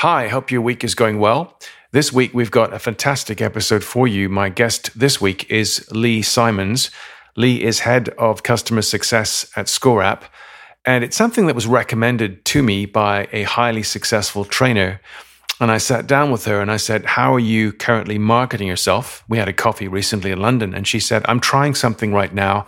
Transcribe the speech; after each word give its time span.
Hi, 0.00 0.28
hope 0.28 0.50
your 0.50 0.60
week 0.60 0.84
is 0.84 0.94
going 0.94 1.18
well. 1.20 1.58
This 1.90 2.12
week 2.12 2.34
we've 2.34 2.50
got 2.50 2.74
a 2.74 2.78
fantastic 2.78 3.40
episode 3.40 3.82
for 3.82 4.06
you. 4.06 4.28
My 4.28 4.50
guest 4.50 4.90
this 4.94 5.22
week 5.22 5.50
is 5.50 5.88
Leigh 5.90 6.20
Simons. 6.20 6.90
Leigh 7.34 7.62
is 7.62 7.80
head 7.80 8.10
of 8.18 8.42
customer 8.42 8.82
success 8.82 9.50
at 9.56 9.68
ScoreApp, 9.68 10.24
and 10.84 11.02
it's 11.02 11.16
something 11.16 11.46
that 11.46 11.54
was 11.54 11.66
recommended 11.66 12.44
to 12.44 12.62
me 12.62 12.84
by 12.84 13.26
a 13.32 13.44
highly 13.44 13.82
successful 13.82 14.44
trainer. 14.44 15.00
And 15.60 15.70
I 15.70 15.78
sat 15.78 16.06
down 16.06 16.30
with 16.30 16.44
her 16.44 16.60
and 16.60 16.70
I 16.70 16.76
said, 16.76 17.06
How 17.06 17.32
are 17.32 17.40
you 17.40 17.72
currently 17.72 18.18
marketing 18.18 18.68
yourself? 18.68 19.24
We 19.30 19.38
had 19.38 19.48
a 19.48 19.54
coffee 19.54 19.88
recently 19.88 20.30
in 20.30 20.42
London, 20.42 20.74
and 20.74 20.86
she 20.86 21.00
said, 21.00 21.24
I'm 21.26 21.40
trying 21.40 21.74
something 21.74 22.12
right 22.12 22.34
now 22.34 22.66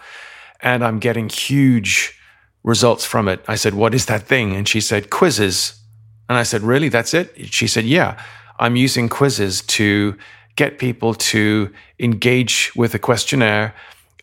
and 0.61 0.83
I'm 0.83 0.99
getting 0.99 1.29
huge 1.29 2.19
results 2.65 3.05
from 3.05 3.29
it. 3.29 3.45
I 3.47 3.57
said, 3.57 3.75
What 3.75 3.95
is 3.95 4.07
that 4.07 4.23
thing? 4.23 4.57
And 4.57 4.67
she 4.67 4.81
said, 4.81 5.11
Quizzes. 5.11 5.78
And 6.29 6.39
I 6.39 6.43
said, 6.43 6.63
Really? 6.63 6.89
That's 6.89 7.15
it? 7.15 7.53
She 7.53 7.67
said, 7.67 7.85
Yeah. 7.85 8.21
I'm 8.59 8.77
using 8.77 9.09
quizzes 9.09 9.63
to 9.63 10.17
get 10.57 10.79
people 10.79 11.15
to 11.15 11.73
engage 12.01 12.73
with 12.75 12.93
a 12.95 12.99
questionnaire. 12.99 13.75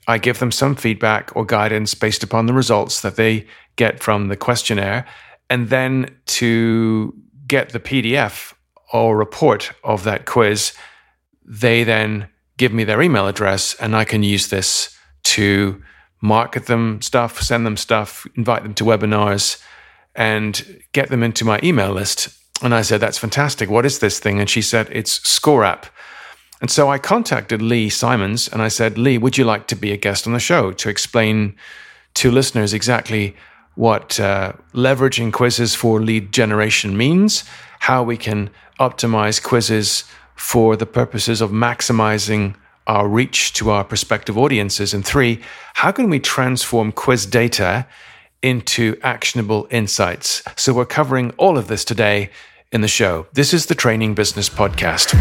I 0.08 0.18
give 0.18 0.40
them 0.40 0.52
some 0.52 0.76
feedback 0.76 1.34
or 1.36 1.46
guidance 1.46 1.94
based 1.94 2.24
upon 2.24 2.46
the 2.46 2.54
results 2.54 3.02
that 3.02 3.16
they 3.16 3.48
get 3.78 4.04
from 4.04 4.28
the 4.28 4.36
questionnaire, 4.36 5.06
and 5.50 5.70
then 5.70 6.16
to 6.26 7.14
get 7.48 7.70
the 7.70 7.80
PDF 7.80 8.54
or 8.94 9.18
report 9.18 9.72
of 9.84 10.04
that 10.04 10.26
quiz, 10.26 10.74
they 11.44 11.84
then 11.84 12.28
give 12.58 12.72
me 12.74 12.84
their 12.84 13.02
email 13.02 13.28
address, 13.28 13.74
and 13.76 13.96
I 13.96 14.06
can 14.06 14.24
use 14.24 14.48
this 14.48 14.98
to 15.24 15.82
market 16.22 16.68
them 16.68 17.02
stuff, 17.02 17.42
send 17.42 17.66
them 17.66 17.78
stuff, 17.78 18.26
invite 18.36 18.64
them 18.64 18.74
to 18.76 18.84
webinars, 18.84 19.62
and 20.16 20.82
get 20.94 21.10
them 21.10 21.24
into 21.24 21.46
my 21.46 21.60
email 21.64 21.92
list. 21.92 22.30
And 22.62 22.74
I 22.74 22.82
said, 22.82 23.02
That's 23.02 23.18
fantastic. 23.18 23.70
What 23.70 23.86
is 23.86 24.00
this 24.00 24.20
thing? 24.20 24.40
And 24.40 24.50
she 24.50 24.62
said, 24.62 24.88
It's 24.92 25.20
ScoreApp. 25.20 25.86
And 26.62 26.72
so 26.72 26.90
I 26.90 26.98
contacted 26.98 27.62
Leigh 27.62 27.90
Simons 27.90 28.48
and 28.48 28.62
I 28.62 28.70
said, 28.70 28.98
Leigh, 28.98 29.18
would 29.18 29.38
you 29.38 29.44
like 29.44 29.68
to 29.68 29.76
be 29.76 29.92
a 29.92 29.98
guest 29.98 30.26
on 30.26 30.34
the 30.34 30.40
show 30.40 30.72
to 30.72 30.90
explain 30.90 31.56
to 32.16 32.32
listeners 32.32 32.74
exactly 32.74 33.36
what 33.76 34.20
uh, 34.22 34.54
leveraging 34.74 35.34
quizzes 35.34 35.76
for 35.76 36.02
lead 36.02 36.32
generation 36.32 36.96
means, 36.96 37.44
how 37.80 38.02
we 38.04 38.16
can 38.16 38.50
optimize 38.80 39.44
quizzes 39.44 40.06
for 40.36 40.78
the 40.78 40.86
purposes 40.86 41.42
of 41.42 41.52
maximizing 41.52 42.56
our 42.88 43.08
reach 43.08 43.52
to 43.54 43.70
our 43.70 43.84
prospective 43.84 44.38
audiences? 44.38 44.94
And 44.94 45.06
three, 45.06 45.42
how 45.74 45.92
can 45.92 46.10
we 46.10 46.22
transform 46.22 46.94
quiz 46.94 47.26
data 47.26 47.86
into 48.46 48.96
actionable 49.02 49.68
insights. 49.72 50.44
So, 50.56 50.72
we're 50.72 50.86
covering 50.86 51.32
all 51.38 51.58
of 51.58 51.68
this 51.68 51.84
today 51.84 52.30
in 52.72 52.82
the 52.82 52.88
show. 52.88 53.26
This 53.34 53.56
is 53.56 53.66
the 53.66 53.74
Training 53.74 54.14
Business 54.14 54.50
Podcast. 54.50 55.14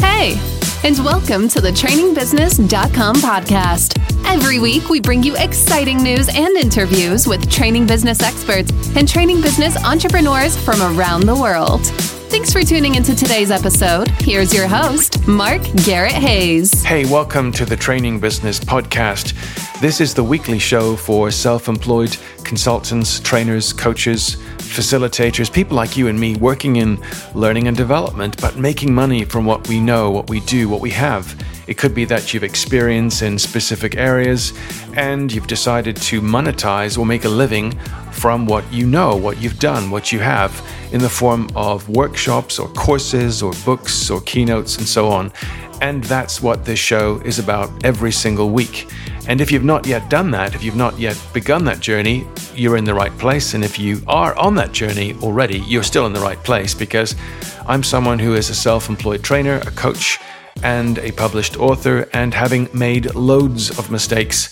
Hey, 0.00 0.38
and 0.84 0.98
welcome 1.04 1.48
to 1.48 1.60
the 1.60 1.68
trainingbusiness.com 1.70 3.16
podcast. 3.16 4.00
Every 4.26 4.58
week, 4.58 4.88
we 4.88 5.00
bring 5.00 5.22
you 5.22 5.36
exciting 5.36 6.02
news 6.02 6.30
and 6.34 6.56
interviews 6.56 7.26
with 7.26 7.50
training 7.50 7.86
business 7.86 8.22
experts 8.22 8.72
and 8.96 9.06
training 9.06 9.42
business 9.42 9.76
entrepreneurs 9.84 10.56
from 10.56 10.80
around 10.80 11.26
the 11.26 11.36
world. 11.36 12.13
Thanks 12.34 12.52
for 12.52 12.64
tuning 12.64 12.96
into 12.96 13.14
today's 13.14 13.52
episode. 13.52 14.08
Here's 14.18 14.52
your 14.52 14.66
host, 14.66 15.24
Mark 15.28 15.62
Garrett 15.84 16.10
Hayes. 16.10 16.82
Hey, 16.82 17.04
welcome 17.04 17.52
to 17.52 17.64
the 17.64 17.76
Training 17.76 18.18
Business 18.18 18.58
Podcast. 18.58 19.34
This 19.80 20.00
is 20.00 20.14
the 20.14 20.24
weekly 20.24 20.58
show 20.58 20.96
for 20.96 21.30
self 21.30 21.68
employed 21.68 22.16
consultants, 22.42 23.20
trainers, 23.20 23.72
coaches, 23.72 24.34
facilitators, 24.58 25.50
people 25.50 25.76
like 25.76 25.96
you 25.96 26.08
and 26.08 26.18
me 26.18 26.34
working 26.34 26.74
in 26.74 27.00
learning 27.36 27.68
and 27.68 27.76
development, 27.76 28.40
but 28.40 28.56
making 28.56 28.92
money 28.92 29.24
from 29.24 29.46
what 29.46 29.68
we 29.68 29.78
know, 29.78 30.10
what 30.10 30.28
we 30.28 30.40
do, 30.40 30.68
what 30.68 30.80
we 30.80 30.90
have. 30.90 31.40
It 31.68 31.78
could 31.78 31.94
be 31.94 32.04
that 32.06 32.34
you've 32.34 32.42
experience 32.42 33.22
in 33.22 33.38
specific 33.38 33.96
areas 33.96 34.52
and 34.96 35.32
you've 35.32 35.46
decided 35.46 35.96
to 35.96 36.20
monetize 36.20 36.98
or 36.98 37.06
make 37.06 37.24
a 37.24 37.28
living 37.28 37.78
from 38.10 38.44
what 38.44 38.70
you 38.72 38.86
know, 38.86 39.14
what 39.14 39.40
you've 39.40 39.60
done, 39.60 39.90
what 39.90 40.10
you 40.10 40.18
have 40.18 40.52
in 40.94 41.00
the 41.00 41.08
form 41.08 41.48
of 41.56 41.88
workshops 41.88 42.60
or 42.60 42.68
courses 42.68 43.42
or 43.42 43.52
books 43.64 44.10
or 44.10 44.20
keynotes 44.20 44.78
and 44.78 44.86
so 44.86 45.08
on. 45.08 45.32
And 45.82 46.04
that's 46.04 46.40
what 46.40 46.64
this 46.64 46.78
show 46.78 47.20
is 47.24 47.40
about 47.40 47.84
every 47.84 48.12
single 48.12 48.50
week. 48.50 48.88
And 49.26 49.40
if 49.40 49.50
you've 49.50 49.64
not 49.64 49.86
yet 49.86 50.08
done 50.08 50.30
that, 50.30 50.54
if 50.54 50.62
you've 50.62 50.76
not 50.76 50.96
yet 50.96 51.20
begun 51.32 51.64
that 51.64 51.80
journey, 51.80 52.24
you're 52.54 52.76
in 52.76 52.84
the 52.84 52.94
right 52.94 53.10
place. 53.18 53.54
And 53.54 53.64
if 53.64 53.76
you 53.76 54.02
are 54.06 54.36
on 54.38 54.54
that 54.54 54.70
journey 54.70 55.14
already, 55.20 55.58
you're 55.66 55.82
still 55.82 56.06
in 56.06 56.12
the 56.12 56.20
right 56.20 56.42
place 56.44 56.74
because 56.74 57.16
I'm 57.66 57.82
someone 57.82 58.20
who 58.20 58.34
is 58.34 58.48
a 58.48 58.54
self 58.54 58.88
employed 58.88 59.24
trainer, 59.24 59.56
a 59.56 59.72
coach, 59.72 60.20
and 60.64 60.98
a 60.98 61.12
published 61.12 61.56
author, 61.58 62.08
and 62.12 62.34
having 62.34 62.68
made 62.72 63.14
loads 63.14 63.78
of 63.78 63.90
mistakes. 63.90 64.50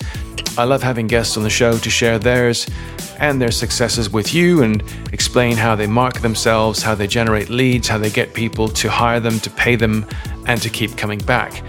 I 0.57 0.65
love 0.65 0.83
having 0.83 1.07
guests 1.07 1.37
on 1.37 1.43
the 1.43 1.51
show 1.51 1.79
to 1.79 1.91
share 1.91 2.19
theirs 2.19 2.69
and 3.19 3.41
their 3.41 3.51
successes 3.51 4.11
with 4.11 4.35
you 4.35 4.63
and 4.63 4.83
explain 5.13 5.57
how 5.57 5.75
they 5.75 5.87
market 5.87 6.21
themselves, 6.21 6.83
how 6.83 6.95
they 6.95 7.07
generate 7.07 7.49
leads, 7.49 7.89
how 7.89 7.97
they 7.97 8.11
get 8.11 8.35
people 8.35 8.69
to 8.69 8.91
hire 8.91 9.21
them, 9.21 9.41
to 9.41 9.51
pay 9.51 9.77
them, 9.77 10.07
and 10.47 10.61
to 10.61 10.69
keep 10.69 10.97
coming 10.97 11.19
back. 11.21 11.65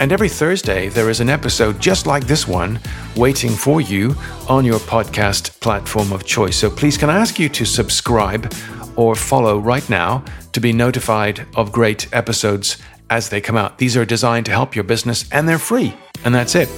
And 0.00 0.12
every 0.12 0.28
Thursday, 0.28 0.88
there 0.88 1.10
is 1.10 1.18
an 1.18 1.28
episode 1.28 1.80
just 1.80 2.06
like 2.06 2.24
this 2.26 2.46
one 2.46 2.78
waiting 3.16 3.50
for 3.50 3.80
you 3.80 4.14
on 4.48 4.64
your 4.64 4.78
podcast 4.78 5.58
platform 5.58 6.12
of 6.12 6.24
choice. 6.24 6.56
So 6.56 6.70
please, 6.70 6.96
can 6.96 7.10
I 7.10 7.16
ask 7.16 7.40
you 7.40 7.48
to 7.48 7.64
subscribe 7.64 8.52
or 8.94 9.16
follow 9.16 9.58
right 9.58 9.88
now 9.90 10.24
to 10.52 10.60
be 10.60 10.72
notified 10.72 11.46
of 11.56 11.72
great 11.72 12.12
episodes 12.12 12.76
as 13.10 13.28
they 13.28 13.40
come 13.40 13.56
out? 13.56 13.78
These 13.78 13.96
are 13.96 14.04
designed 14.04 14.46
to 14.46 14.52
help 14.52 14.74
your 14.74 14.84
business 14.84 15.28
and 15.32 15.48
they're 15.48 15.58
free. 15.58 15.94
And 16.24 16.34
that's 16.34 16.54
it. 16.54 16.68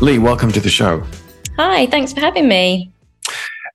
Leigh, 0.00 0.18
welcome 0.18 0.52
to 0.52 0.60
the 0.60 0.68
show. 0.68 1.02
Hi, 1.56 1.86
thanks 1.86 2.12
for 2.12 2.20
having 2.20 2.48
me. 2.48 2.92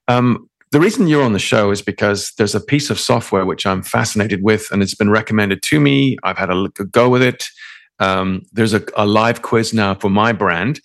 Um, 0.07 0.49
the 0.71 0.79
reason 0.79 1.07
you're 1.07 1.23
on 1.23 1.33
the 1.33 1.39
show 1.39 1.71
is 1.71 1.81
because 1.81 2.31
there's 2.37 2.53
a 2.53 2.59
piece 2.59 2.89
of 2.89 2.99
software 2.99 3.45
which 3.45 3.65
I'm 3.65 3.81
fascinated 3.81 4.43
with, 4.43 4.67
and 4.71 4.83
it's 4.83 4.93
been 4.93 5.09
recommended 5.09 5.63
to 5.63 5.79
me. 5.79 6.17
I've 6.23 6.37
had 6.37 6.51
a, 6.51 6.69
a 6.79 6.85
go 6.85 7.09
with 7.09 7.23
it. 7.23 7.45
Um, 7.99 8.43
there's 8.51 8.73
a, 8.73 8.83
a, 8.95 9.05
live 9.05 9.41
quiz 9.41 9.73
now 9.73 9.95
for 9.95 10.09
my 10.09 10.31
brand. 10.31 10.79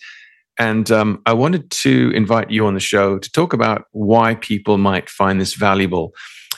And 0.57 0.89
um, 0.89 1.21
I 1.25 1.33
wanted 1.33 1.69
to 1.69 2.11
invite 2.15 2.49
you 2.49 2.65
on 2.65 2.73
the 2.73 2.79
show 2.79 3.19
to 3.19 3.31
talk 3.31 3.53
about 3.53 3.85
why 3.91 4.35
people 4.35 4.77
might 4.77 5.09
find 5.09 5.39
this 5.39 5.53
valuable. 5.53 6.13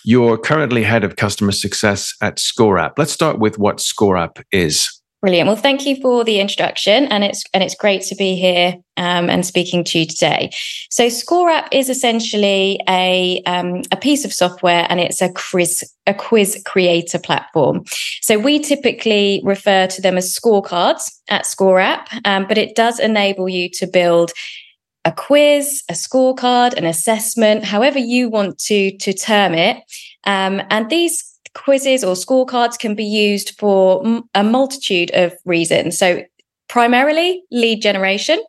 You're 0.08 0.38
currently 0.38 0.84
head 0.84 1.04
of 1.04 1.18
customer 1.18 1.52
success 1.52 2.16
at 2.22 2.38
ScoreApp. 2.38 2.94
Let's 2.98 3.12
start 3.12 3.40
with 3.40 3.60
what 3.60 3.80
ScoreApp 3.80 4.42
is. 4.54 4.90
Brilliant. 5.22 5.48
Well, 5.48 5.58
thank 5.58 5.86
you 5.86 5.98
for 6.02 6.24
the 6.24 6.40
introduction, 6.40 7.08
and 7.08 7.26
it's 7.26 7.44
and 7.54 7.62
it's 7.62 7.76
great 7.76 8.04
to 8.04 8.16
be 8.16 8.36
here 8.36 8.76
um, 8.96 9.30
and 9.30 9.46
speaking 9.46 9.84
to 9.84 10.00
you 10.00 10.06
today. 10.06 10.52
So, 10.90 11.08
ScoreApp 11.08 11.68
is 11.74 11.90
essentially 11.90 12.80
a 12.88 13.42
um, 13.46 13.82
a 13.92 13.98
piece 13.98 14.24
of 14.24 14.32
software, 14.32 14.88
and 14.88 15.02
it's 15.02 15.22
a 15.22 15.30
quiz 15.34 15.84
a 16.06 16.14
quiz 16.14 16.64
creator 16.66 17.20
platform. 17.20 17.84
So, 18.22 18.40
we 18.40 18.60
typically 18.60 19.42
refer 19.44 19.88
to 19.88 20.02
them 20.02 20.16
as 20.16 20.34
scorecards 20.34 21.12
at 21.28 21.44
ScoreApp, 21.44 22.08
um, 22.24 22.48
but 22.48 22.58
it 22.58 22.78
does 22.78 22.98
enable 22.98 23.50
you 23.50 23.70
to 23.72 23.88
build 23.88 24.32
a 25.08 25.12
quiz, 25.14 25.84
a 25.90 25.94
scorecard, 25.94 26.74
an 26.74 26.86
assessment, 26.86 27.64
however 27.64 27.98
you 27.98 28.30
want 28.30 28.60
to 28.60 28.96
to 28.98 29.14
term 29.14 29.54
it. 29.54 29.78
Um, 30.26 30.62
and 30.70 30.90
these 30.90 31.24
quizzes 31.54 32.04
or 32.04 32.14
scorecards 32.14 32.78
can 32.78 32.94
be 32.94 33.06
used 33.06 33.58
for 33.58 34.22
a 34.36 34.44
multitude 34.44 35.12
of 35.14 35.34
reasons. 35.46 35.98
So, 35.98 36.24
primarily 36.68 37.44
lead 37.52 37.82
generation. 37.82 38.40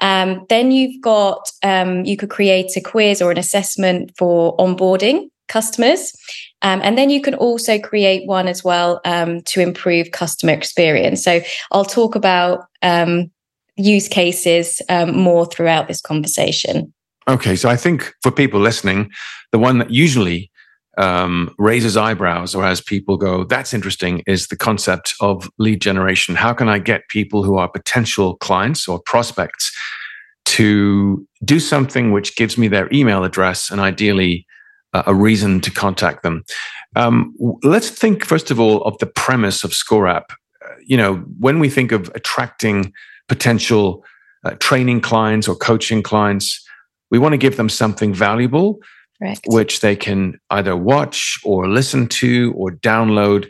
Um, 0.00 0.46
then 0.48 0.72
you've 0.72 1.00
got, 1.02 1.52
um, 1.62 2.04
you 2.04 2.16
could 2.16 2.30
create 2.30 2.74
a 2.76 2.80
quiz 2.80 3.20
or 3.20 3.30
an 3.30 3.38
assessment 3.38 4.10
for 4.16 4.56
onboarding 4.56 5.28
customers. 5.48 6.12
Um, 6.62 6.80
and 6.82 6.96
then 6.96 7.10
you 7.10 7.20
can 7.20 7.34
also 7.34 7.78
create 7.78 8.26
one 8.26 8.48
as 8.48 8.64
well 8.64 9.00
um, 9.04 9.42
to 9.42 9.60
improve 9.60 10.10
customer 10.10 10.54
experience. 10.54 11.22
So, 11.22 11.40
I'll 11.70 11.84
talk 11.84 12.14
about 12.14 12.64
um, 12.80 13.30
use 13.76 14.08
cases 14.08 14.82
um, 14.88 15.16
more 15.16 15.46
throughout 15.46 15.88
this 15.88 16.00
conversation. 16.00 16.92
Okay, 17.28 17.56
so 17.56 17.68
I 17.68 17.76
think 17.76 18.12
for 18.22 18.32
people 18.32 18.60
listening, 18.60 19.10
the 19.52 19.58
one 19.58 19.78
that 19.78 19.90
usually 19.90 20.50
um, 20.98 21.54
raises 21.58 21.96
eyebrows 21.96 22.54
or 22.54 22.64
as 22.64 22.80
people 22.80 23.16
go, 23.16 23.44
that's 23.44 23.72
interesting, 23.72 24.22
is 24.26 24.48
the 24.48 24.56
concept 24.56 25.14
of 25.20 25.48
lead 25.58 25.80
generation. 25.80 26.34
How 26.34 26.52
can 26.52 26.68
I 26.68 26.78
get 26.78 27.08
people 27.08 27.44
who 27.44 27.56
are 27.56 27.68
potential 27.68 28.36
clients 28.38 28.88
or 28.88 29.00
prospects 29.00 29.72
to 30.44 31.26
do 31.44 31.60
something 31.60 32.12
which 32.12 32.36
gives 32.36 32.58
me 32.58 32.68
their 32.68 32.92
email 32.92 33.24
address 33.24 33.70
and 33.70 33.80
ideally 33.80 34.46
uh, 34.92 35.04
a 35.06 35.14
reason 35.14 35.60
to 35.60 35.70
contact 35.70 36.22
them? 36.22 36.44
Um, 36.96 37.34
let's 37.62 37.88
think, 37.88 38.24
first 38.24 38.50
of 38.50 38.60
all, 38.60 38.82
of 38.82 38.98
the 38.98 39.06
premise 39.06 39.64
of 39.64 39.70
ScoreApp. 39.70 40.24
Uh, 40.62 40.74
you 40.84 40.96
know, 40.96 41.16
when 41.38 41.58
we 41.58 41.70
think 41.70 41.92
of 41.92 42.10
attracting 42.14 42.92
potential 43.28 44.04
uh, 44.44 44.50
training 44.60 45.00
clients 45.00 45.48
or 45.48 45.54
coaching 45.54 46.02
clients, 46.02 46.62
we 47.10 47.18
want 47.18 47.32
to 47.32 47.38
give 47.38 47.56
them 47.56 47.68
something 47.68 48.14
valuable, 48.14 48.78
Correct. 49.18 49.42
which 49.46 49.80
they 49.80 49.94
can 49.94 50.40
either 50.50 50.76
watch 50.76 51.38
or 51.44 51.68
listen 51.68 52.08
to 52.08 52.52
or 52.56 52.70
download. 52.70 53.48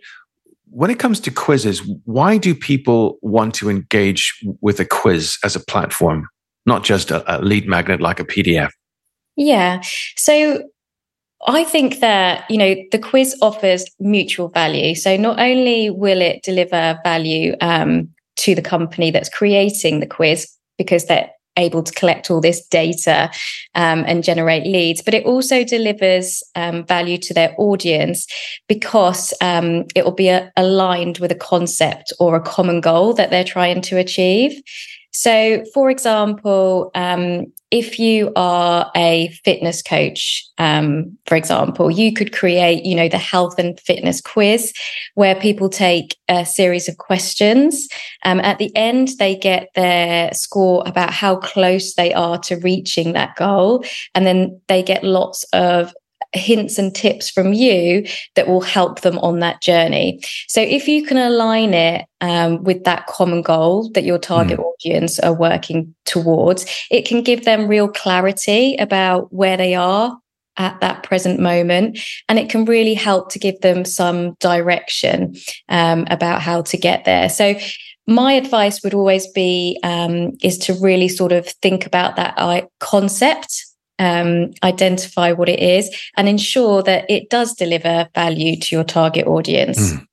When 0.71 0.91
it 0.91 0.99
comes 0.99 1.21
to 1.21 1.31
quizzes, 1.31 1.83
why 2.05 2.39
do 2.39 2.55
people 2.55 3.19
want 3.23 3.55
to 3.57 3.71
engage 3.71 4.39
with 4.61 4.81
a 4.81 4.85
quiz 4.85 5.39
as 5.45 5.55
a 5.55 5.61
platform, 5.61 6.29
not 6.67 6.83
just 6.83 7.11
a, 7.11 7.23
a 7.35 7.41
lead 7.43 7.69
magnet 7.69 8.01
like 8.01 8.21
a 8.21 8.25
PDF? 8.25 8.71
Yeah. 9.37 9.81
So 10.17 10.65
I 11.47 11.65
think 11.65 12.01
that, 12.01 12.49
you 12.51 12.57
know, 12.57 12.75
the 12.91 12.99
quiz 12.99 13.37
offers 13.43 13.85
mutual 13.99 14.49
value. 14.49 14.95
So 14.95 15.17
not 15.17 15.41
only 15.41 15.91
will 15.91 16.21
it 16.21 16.43
deliver 16.43 16.99
value 17.03 17.57
um, 17.61 18.09
to 18.43 18.55
the 18.55 18.62
company 18.62 19.11
that's 19.11 19.29
creating 19.29 20.00
the 20.00 20.06
quiz 20.06 20.49
because 20.79 21.06
they're 21.06 21.31
able 21.56 21.83
to 21.83 21.93
collect 21.93 22.31
all 22.31 22.41
this 22.41 22.67
data 22.69 23.31
um, 23.75 24.05
and 24.06 24.25
generate 24.25 24.65
leads, 24.65 25.03
but 25.03 25.15
it 25.15 25.25
also 25.27 25.65
delivers 25.65 26.43
um, 26.55 26.85
value 26.87 27.19
to 27.19 27.35
their 27.35 27.55
audience 27.59 28.27
because 28.69 29.35
um, 29.41 29.85
it 29.94 30.05
will 30.05 30.12
be 30.12 30.29
a, 30.29 30.50
aligned 30.56 31.19
with 31.19 31.31
a 31.31 31.37
concept 31.37 32.12
or 32.19 32.37
a 32.37 32.41
common 32.41 32.81
goal 32.81 33.12
that 33.12 33.31
they're 33.31 33.44
trying 33.44 33.81
to 33.83 33.99
achieve. 33.99 34.62
So, 35.12 35.64
for 35.75 35.91
example, 35.91 36.91
um, 36.94 37.47
if 37.70 37.99
you 37.99 38.32
are 38.37 38.91
a 38.94 39.29
fitness 39.44 39.82
coach, 39.82 40.44
um, 40.59 41.17
for 41.26 41.37
example, 41.37 41.91
you 41.91 42.12
could 42.12 42.32
create, 42.32 42.85
you 42.85 42.94
know, 42.94 43.09
the 43.09 43.19
health 43.19 43.59
and 43.59 43.81
fitness 43.81 44.20
quiz 44.20 44.73
where 45.14 45.35
people 45.35 45.70
take 45.70 46.17
a 46.29 46.44
series 46.44 46.87
of 46.88 46.99
questions. 46.99 47.88
Um, 48.25 48.41
at 48.41 48.59
the 48.59 48.75
end, 48.76 49.09
they 49.19 49.37
get 49.37 49.69
their 49.75 50.32
score 50.35 50.82
about 50.87 51.12
how 51.12 51.37
close 51.37 51.94
they 51.94 52.12
are 52.12 52.38
to 52.41 52.56
reaching 52.56 53.15
that 53.15 53.37
goal. 53.37 53.85
And 54.15 54.26
then 54.26 54.61
they 54.69 54.82
get 54.82 55.03
lots 55.03 55.44
of 55.55 55.94
hints 56.34 56.79
and 56.79 56.94
tips 56.94 57.31
from 57.31 57.52
you 57.52 58.06
that 58.34 58.49
will 58.49 58.61
help 58.61 59.00
them 59.00 59.19
on 59.19 59.40
that 59.40 59.61
journey. 59.61 60.20
So 60.49 60.61
if 60.61 60.88
you 60.88 61.05
can 61.05 61.17
align 61.17 61.75
it 61.75 62.06
um, 62.20 62.62
with 62.62 62.84
that 62.84 63.06
common 63.06 63.43
goal 63.43 63.90
that 63.90 64.05
your 64.05 64.19
target 64.19 64.58
mm. 64.58 64.64
audience 64.64 65.19
are 65.19 65.34
working 65.34 65.94
towards, 66.05 66.67
it 66.90 67.06
can 67.06 67.23
give 67.23 67.44
them 67.44 67.69
real 67.69 67.88
clarity 67.88 68.76
about 68.76 69.32
where 69.32 69.56
they 69.56 69.75
are 69.75 70.19
at 70.56 70.81
that 70.81 71.02
present 71.02 71.40
moment. 71.40 71.99
And 72.29 72.38
it 72.38 72.50
can 72.50 72.64
really 72.64 72.94
help 72.94 73.31
to 73.32 73.38
give 73.38 73.61
them 73.61 73.84
some 73.84 74.34
direction 74.34 75.34
um, 75.69 76.06
about 76.11 76.43
how 76.43 76.62
to 76.62 76.76
get 76.76 77.05
there. 77.05 77.29
So 77.29 77.55
my 78.06 78.32
advice 78.32 78.82
would 78.82 78.94
always 78.94 79.26
be 79.29 79.79
um, 79.82 80.32
is 80.43 80.58
to 80.58 80.75
really 80.75 81.08
sort 81.08 81.32
of 81.32 81.46
think 81.46 81.87
about 81.87 82.17
that 82.17 82.34
uh, 82.37 82.62
concept 82.81 83.64
um, 84.03 84.51
identify 84.63 85.33
what 85.33 85.49
it 85.49 85.61
is, 85.61 85.91
and 86.17 86.29
ensure 86.29 86.83
that 86.83 87.05
it 87.09 87.31
does 87.31 87.55
deliver 87.55 88.09
value 88.15 88.57
to 88.57 88.77
your 88.77 88.85
target 88.85 89.27
audience. 89.27 89.93
Mm. 89.93 90.07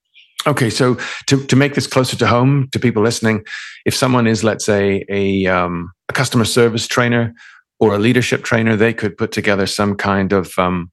Okay, 0.47 0.69
so 0.69 0.97
to, 1.27 1.45
to 1.47 1.55
make 1.55 1.73
this 1.73 1.87
closer 1.87 2.15
to 2.17 2.27
home 2.27 2.69
to 2.71 2.79
people 2.79 3.03
listening, 3.03 3.43
if 3.85 3.93
someone 3.93 4.29
is, 4.29 4.43
let's 4.43 4.65
say, 4.65 5.03
a, 5.09 5.45
um, 5.47 5.91
a 6.07 6.13
customer 6.13 6.45
service 6.45 6.87
trainer 6.87 7.33
or 7.79 7.95
a 7.95 7.99
leadership 7.99 8.43
trainer, 8.43 8.77
they 8.77 8.93
could 8.93 9.17
put 9.17 9.31
together 9.31 9.67
some 9.67 9.95
kind 9.95 10.31
of 10.33 10.57
um, 10.57 10.91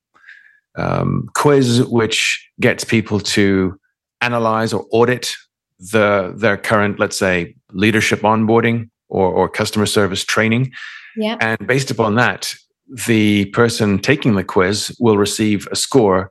um, 0.77 1.29
quiz 1.35 1.85
which 1.87 2.49
gets 2.61 2.85
people 2.85 3.21
to 3.21 3.79
analyze 4.21 4.73
or 4.73 4.85
audit 4.91 5.35
the 5.79 6.33
their 6.37 6.57
current, 6.57 6.99
let's 6.99 7.19
say, 7.19 7.55
leadership 7.73 8.23
onboarding 8.23 8.89
or, 9.09 9.31
or 9.31 9.49
customer 9.49 9.87
service 9.87 10.25
training. 10.25 10.73
Yeah. 11.17 11.37
And 11.41 11.67
based 11.67 11.91
upon 11.91 12.17
that, 12.17 12.55
the 13.06 13.47
person 13.47 13.99
taking 13.99 14.35
the 14.35 14.44
quiz 14.44 14.94
will 15.00 15.19
receive 15.19 15.67
a 15.71 15.77
score 15.77 16.31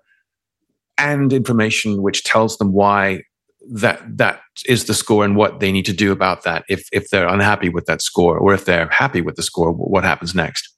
and 0.97 1.33
information 1.33 2.01
which 2.01 2.23
tells 2.23 2.57
them 2.57 2.71
why 2.71 3.21
that 3.69 4.01
that 4.17 4.41
is 4.67 4.85
the 4.85 4.93
score 4.93 5.25
and 5.25 5.35
what 5.35 5.59
they 5.59 5.71
need 5.71 5.85
to 5.85 5.93
do 5.93 6.11
about 6.11 6.43
that 6.43 6.63
if 6.69 6.87
if 6.91 7.09
they're 7.09 7.27
unhappy 7.27 7.69
with 7.69 7.85
that 7.85 8.01
score 8.01 8.37
or 8.37 8.53
if 8.53 8.65
they're 8.65 8.87
happy 8.89 9.21
with 9.21 9.35
the 9.35 9.43
score 9.43 9.71
what 9.71 10.03
happens 10.03 10.35
next. 10.35 10.69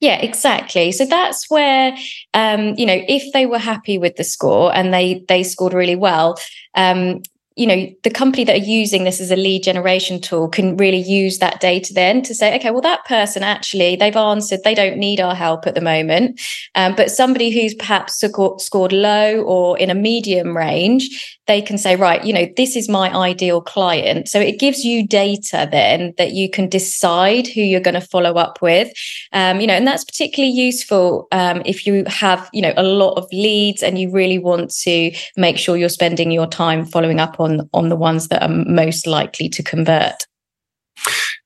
Yeah 0.00 0.20
exactly. 0.20 0.90
So 0.92 1.04
that's 1.04 1.48
where 1.50 1.96
um 2.32 2.74
you 2.76 2.86
know 2.86 3.00
if 3.08 3.32
they 3.32 3.46
were 3.46 3.58
happy 3.58 3.98
with 3.98 4.16
the 4.16 4.24
score 4.24 4.74
and 4.74 4.92
they 4.92 5.24
they 5.28 5.42
scored 5.42 5.74
really 5.74 5.96
well 5.96 6.36
um 6.74 7.20
you 7.56 7.66
know 7.66 7.86
the 8.02 8.10
company 8.10 8.44
that 8.44 8.56
are 8.56 8.64
using 8.64 9.04
this 9.04 9.20
as 9.20 9.30
a 9.30 9.36
lead 9.36 9.62
generation 9.62 10.20
tool 10.20 10.48
can 10.48 10.76
really 10.76 10.98
use 11.00 11.38
that 11.38 11.60
data 11.60 11.94
then 11.94 12.20
to 12.22 12.34
say 12.34 12.54
okay 12.56 12.70
well 12.70 12.80
that 12.80 13.04
person 13.04 13.42
actually 13.42 13.96
they've 13.96 14.16
answered 14.16 14.60
they 14.64 14.74
don't 14.74 14.96
need 14.96 15.20
our 15.20 15.34
help 15.34 15.66
at 15.66 15.74
the 15.74 15.80
moment. 15.80 16.40
Um, 16.74 16.94
but 16.94 17.10
somebody 17.10 17.50
who's 17.50 17.74
perhaps 17.74 18.14
scored 18.14 18.92
low 18.92 19.42
or 19.42 19.78
in 19.78 19.90
a 19.90 19.94
medium 19.94 20.56
range 20.56 21.38
they 21.46 21.60
can 21.60 21.78
say 21.78 21.96
right 21.96 22.24
you 22.24 22.32
know 22.32 22.46
this 22.56 22.76
is 22.76 22.88
my 22.88 23.14
ideal 23.14 23.60
client. 23.60 24.28
So 24.28 24.40
it 24.40 24.58
gives 24.58 24.84
you 24.84 25.06
data 25.06 25.68
then 25.70 26.14
that 26.18 26.32
you 26.32 26.50
can 26.50 26.68
decide 26.68 27.46
who 27.46 27.60
you're 27.60 27.80
going 27.80 27.94
to 27.94 28.00
follow 28.00 28.34
up 28.34 28.60
with. 28.62 28.92
Um, 29.32 29.60
you 29.60 29.66
know 29.66 29.74
and 29.74 29.86
that's 29.86 30.04
particularly 30.04 30.54
useful 30.54 31.28
um, 31.32 31.62
if 31.64 31.86
you 31.86 32.04
have 32.06 32.48
you 32.52 32.62
know 32.62 32.74
a 32.76 32.82
lot 32.82 33.14
of 33.14 33.26
leads 33.32 33.82
and 33.82 33.98
you 33.98 34.10
really 34.10 34.38
want 34.38 34.70
to 34.82 35.12
make 35.36 35.58
sure 35.58 35.76
you're 35.76 35.88
spending 35.88 36.30
your 36.30 36.46
time 36.46 36.84
following 36.84 37.20
up 37.20 37.40
on 37.40 37.68
on 37.72 37.88
the 37.88 37.96
ones 37.96 38.28
that 38.28 38.42
are 38.42 38.48
most 38.48 39.06
likely 39.06 39.48
to 39.48 39.62
convert. 39.62 40.26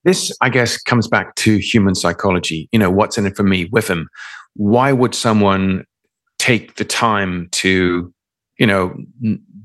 This 0.05 0.33
i 0.41 0.49
guess 0.49 0.81
comes 0.81 1.09
back 1.09 1.35
to 1.37 1.59
human 1.59 1.94
psychology. 1.94 2.69
You 2.73 2.79
know 2.79 2.91
what's 2.91 3.19
in 3.19 3.27
it 3.27 3.37
for 3.37 3.43
me 3.43 3.69
with 3.73 3.89
him 3.89 4.09
why 4.59 4.93
would 4.93 5.15
someone 5.15 5.85
take 6.39 6.75
the 6.75 6.85
time 6.85 7.49
to 7.53 8.12
you 8.59 8.67
know 8.67 8.94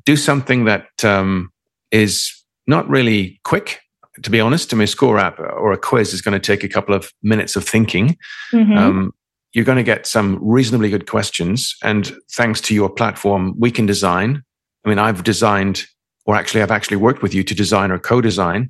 do 0.05 0.15
something 0.15 0.65
that 0.65 0.87
um, 1.03 1.51
is 1.91 2.31
not 2.67 2.87
really 2.89 3.39
quick 3.43 3.79
to 4.21 4.29
be 4.29 4.39
honest 4.39 4.71
I 4.71 4.77
mean, 4.77 4.83
a 4.83 4.87
score 4.87 5.17
app 5.17 5.39
or 5.39 5.71
a 5.71 5.77
quiz 5.77 6.13
is 6.13 6.21
going 6.21 6.39
to 6.39 6.45
take 6.45 6.63
a 6.63 6.69
couple 6.69 6.93
of 6.93 7.11
minutes 7.23 7.55
of 7.55 7.65
thinking 7.65 8.17
mm-hmm. 8.51 8.77
um, 8.77 9.11
you're 9.53 9.65
going 9.65 9.77
to 9.77 9.83
get 9.83 10.05
some 10.05 10.39
reasonably 10.41 10.89
good 10.89 11.07
questions 11.07 11.75
and 11.83 12.15
thanks 12.31 12.61
to 12.61 12.75
your 12.75 12.89
platform 12.89 13.55
we 13.57 13.71
can 13.71 13.85
design 13.85 14.43
i 14.85 14.89
mean 14.89 14.99
i've 14.99 15.23
designed 15.23 15.85
or 16.25 16.35
actually 16.35 16.61
I've 16.61 16.71
actually 16.71 16.97
worked 16.97 17.21
with 17.21 17.33
you 17.33 17.43
to 17.43 17.55
design 17.55 17.91
or 17.91 17.99
co-design 17.99 18.69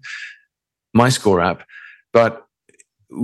my 0.94 1.10
score 1.10 1.42
app, 1.42 1.64
but 2.12 2.46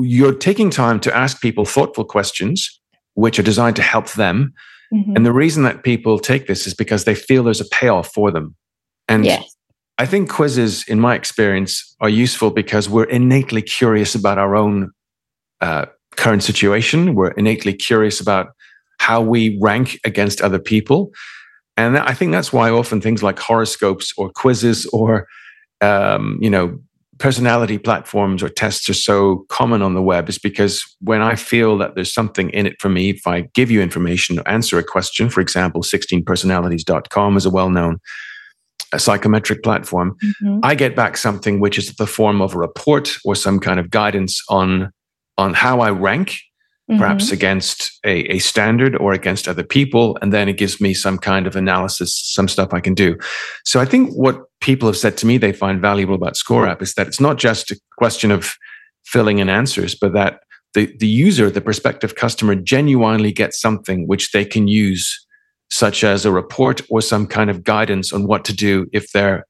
you're 0.02 0.34
taking 0.34 0.70
time 0.70 1.00
to 1.02 1.16
ask 1.16 1.42
people 1.42 1.66
thoughtful 1.66 2.06
questions 2.06 2.80
which 3.14 3.40
are 3.40 3.44
designed 3.44 3.76
to 3.76 3.82
help 3.82 4.12
them. 4.14 4.54
Mm-hmm. 4.94 5.16
And 5.16 5.26
the 5.26 5.34
reason 5.34 5.64
that 5.64 5.84
people 5.84 6.20
take 6.20 6.48
this 6.48 6.66
is 6.66 6.74
because 6.74 7.04
they 7.04 7.16
feel 7.16 7.44
there's 7.44 7.62
a 7.62 7.70
payoff 7.70 8.12
for 8.14 8.32
them. 8.32 8.56
And 9.08 9.26
yes. 9.26 9.56
I 9.98 10.06
think 10.06 10.30
quizzes, 10.30 10.84
in 10.88 11.00
my 11.00 11.16
experience, 11.16 11.96
are 12.00 12.10
useful 12.10 12.52
because 12.52 12.90
we're 12.90 13.04
innately 13.04 13.62
curious 13.62 14.16
about 14.16 14.38
our 14.38 14.56
own 14.56 14.92
uh, 15.62 15.88
current 16.16 16.44
situation. 16.44 17.16
We're 17.16 17.32
innately 17.32 17.74
curious 17.74 18.22
about 18.22 18.48
how 19.00 19.22
we 19.22 19.58
rank 19.62 20.00
against 20.06 20.42
other 20.42 20.60
people. 20.60 21.12
And 21.78 21.98
I 21.98 22.14
think 22.14 22.32
that's 22.32 22.52
why 22.52 22.70
often 22.70 23.02
things 23.02 23.24
like 23.24 23.40
horoscopes 23.40 24.14
or 24.18 24.30
quizzes 24.30 24.86
or, 24.88 25.28
um, 25.82 26.38
you 26.42 26.50
know, 26.50 26.80
personality 27.20 27.78
platforms 27.78 28.42
or 28.42 28.50
tests 28.50 28.90
are 28.90 28.94
so 28.94 29.46
common 29.50 29.82
on 29.82 29.94
the 29.94 30.02
web 30.02 30.30
is 30.30 30.40
because 30.40 30.84
when 31.02 31.22
I 31.22 31.36
feel 31.36 31.78
that 31.78 31.96
there's 31.96 32.14
something 32.14 32.50
in 32.52 32.66
it 32.66 32.82
for 32.82 32.90
me, 32.90 33.12
if 33.12 33.28
I 33.28 33.42
give 33.54 33.70
you 33.70 33.82
information, 33.82 34.40
or 34.40 34.48
answer 34.48 34.80
a 34.80 34.84
question, 34.84 35.30
for 35.30 35.42
example, 35.42 35.84
16personalities.com 35.84 37.38
is 37.38 37.46
a 37.46 37.50
well 37.50 37.70
known 37.70 38.00
psychometric 38.98 39.62
platform, 39.62 40.18
mm-hmm. 40.24 40.60
I 40.64 40.74
get 40.76 40.96
back 40.96 41.18
something 41.18 41.60
which 41.60 41.78
is 41.78 41.94
the 41.96 42.08
form 42.08 42.42
of 42.42 42.56
a 42.56 42.58
report 42.58 43.18
or 43.24 43.36
some 43.36 43.60
kind 43.60 43.80
of 43.80 43.90
guidance 43.92 44.42
on, 44.50 44.92
on 45.38 45.54
how 45.54 45.82
I 45.82 45.92
rank 45.92 46.40
mm-hmm. 46.90 47.00
perhaps 47.00 47.32
against 47.32 48.00
a, 48.04 48.22
a 48.34 48.40
standard 48.40 48.96
or 48.96 49.14
against 49.14 49.48
other 49.48 49.64
people. 49.64 50.18
And 50.22 50.34
then 50.34 50.50
it 50.50 50.58
gives 50.58 50.82
me 50.82 50.94
some 50.94 51.18
kind 51.18 51.46
of 51.46 51.56
analysis, 51.56 52.20
some 52.34 52.48
stuff 52.48 52.74
I 52.74 52.80
can 52.80 52.94
do. 52.94 53.18
So 53.64 53.80
I 53.80 53.86
think 53.86 54.12
what 54.14 54.42
people 54.60 54.88
have 54.88 54.98
said 54.98 55.18
to 55.18 55.26
me 55.26 55.38
they 55.38 55.54
find 55.54 55.82
valuable 55.82 56.16
about 56.16 56.36
Score 56.36 56.68
App 56.68 56.82
is 56.82 56.94
that 56.96 57.08
it's 57.08 57.20
not 57.20 57.38
just 57.38 57.72
a 57.72 57.80
question 57.98 58.32
of 58.32 58.56
filling 59.06 59.40
in 59.40 59.50
answers, 59.50 59.96
but 59.96 60.14
that 60.14 60.42
the, 60.74 60.94
the 61.00 61.08
user, 61.08 61.50
the 61.50 61.62
prospective 61.62 62.16
customer 62.16 62.56
genuinely 62.56 63.32
gets 63.32 63.60
something 63.60 64.08
which 64.08 64.32
they 64.32 64.46
can 64.46 64.68
use, 64.68 65.26
such 65.72 66.04
as 66.04 66.26
a 66.26 66.32
report 66.32 66.82
or 66.90 67.02
some 67.02 67.28
kind 67.28 67.50
of 67.50 67.64
guidance 67.64 68.14
on 68.14 68.28
what 68.28 68.46
to 68.46 68.54
do 68.54 68.88
if 68.94 69.12
they're 69.12 69.46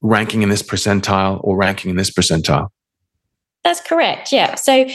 ranking 0.00 0.42
in 0.42 0.48
this 0.48 0.62
percentile 0.62 1.40
or 1.42 1.56
ranking 1.56 1.90
in 1.90 1.96
this 1.96 2.10
percentile. 2.10 2.68
That's 3.64 3.80
correct. 3.80 4.32
Yeah. 4.32 4.54
So, 4.54 4.86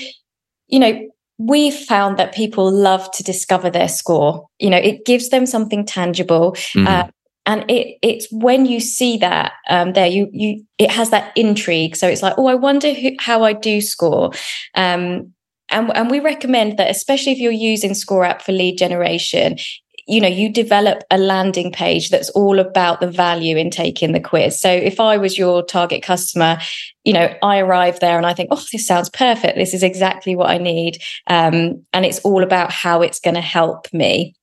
you 0.67 0.79
know, 0.79 1.07
we've 1.37 1.75
found 1.75 2.17
that 2.17 2.33
people 2.33 2.71
love 2.71 3.09
to 3.11 3.23
discover 3.23 3.69
their 3.69 3.87
score. 3.87 4.47
You 4.59 4.69
know, 4.69 4.77
it 4.77 5.05
gives 5.05 5.29
them 5.29 5.45
something 5.45 5.85
tangible. 5.85 6.53
Mm-hmm. 6.53 6.87
Uh, 6.87 7.07
and 7.45 7.69
it 7.69 7.97
it's 8.01 8.27
when 8.31 8.65
you 8.65 8.79
see 8.79 9.17
that 9.17 9.53
um, 9.69 9.93
there 9.93 10.07
you 10.07 10.29
you 10.31 10.65
it 10.77 10.89
has 10.89 11.09
that 11.09 11.35
intrigue 11.35 11.95
so 11.95 12.07
it's 12.07 12.21
like 12.21 12.33
oh 12.37 12.47
i 12.47 12.55
wonder 12.55 12.93
who, 12.93 13.11
how 13.19 13.43
i 13.43 13.53
do 13.53 13.81
score 13.81 14.31
um, 14.75 15.33
and, 15.69 15.91
and 15.95 16.09
we 16.09 16.19
recommend 16.19 16.77
that 16.77 16.89
especially 16.89 17.31
if 17.31 17.39
you're 17.39 17.51
using 17.51 17.93
score 17.93 18.23
app 18.23 18.41
for 18.41 18.51
lead 18.51 18.77
generation 18.77 19.57
you 20.07 20.21
know 20.21 20.27
you 20.27 20.51
develop 20.51 21.03
a 21.11 21.17
landing 21.17 21.71
page 21.71 22.09
that's 22.09 22.29
all 22.31 22.59
about 22.59 22.99
the 22.99 23.09
value 23.09 23.57
in 23.57 23.69
taking 23.69 24.11
the 24.11 24.19
quiz. 24.19 24.59
So 24.59 24.69
if 24.69 24.99
i 24.99 25.17
was 25.17 25.37
your 25.37 25.63
target 25.63 26.03
customer 26.03 26.59
you 27.03 27.13
know 27.13 27.33
i 27.41 27.59
arrive 27.59 27.99
there 27.99 28.17
and 28.17 28.25
i 28.25 28.33
think 28.33 28.49
oh 28.51 28.63
this 28.71 28.85
sounds 28.85 29.09
perfect. 29.09 29.57
This 29.57 29.73
is 29.73 29.83
exactly 29.83 30.35
what 30.35 30.49
i 30.49 30.57
need. 30.57 31.01
Um, 31.27 31.85
and 31.93 32.05
it's 32.05 32.19
all 32.19 32.43
about 32.43 32.71
how 32.71 33.01
it's 33.01 33.19
going 33.19 33.35
to 33.35 33.41
help 33.41 33.93
me 33.93 34.35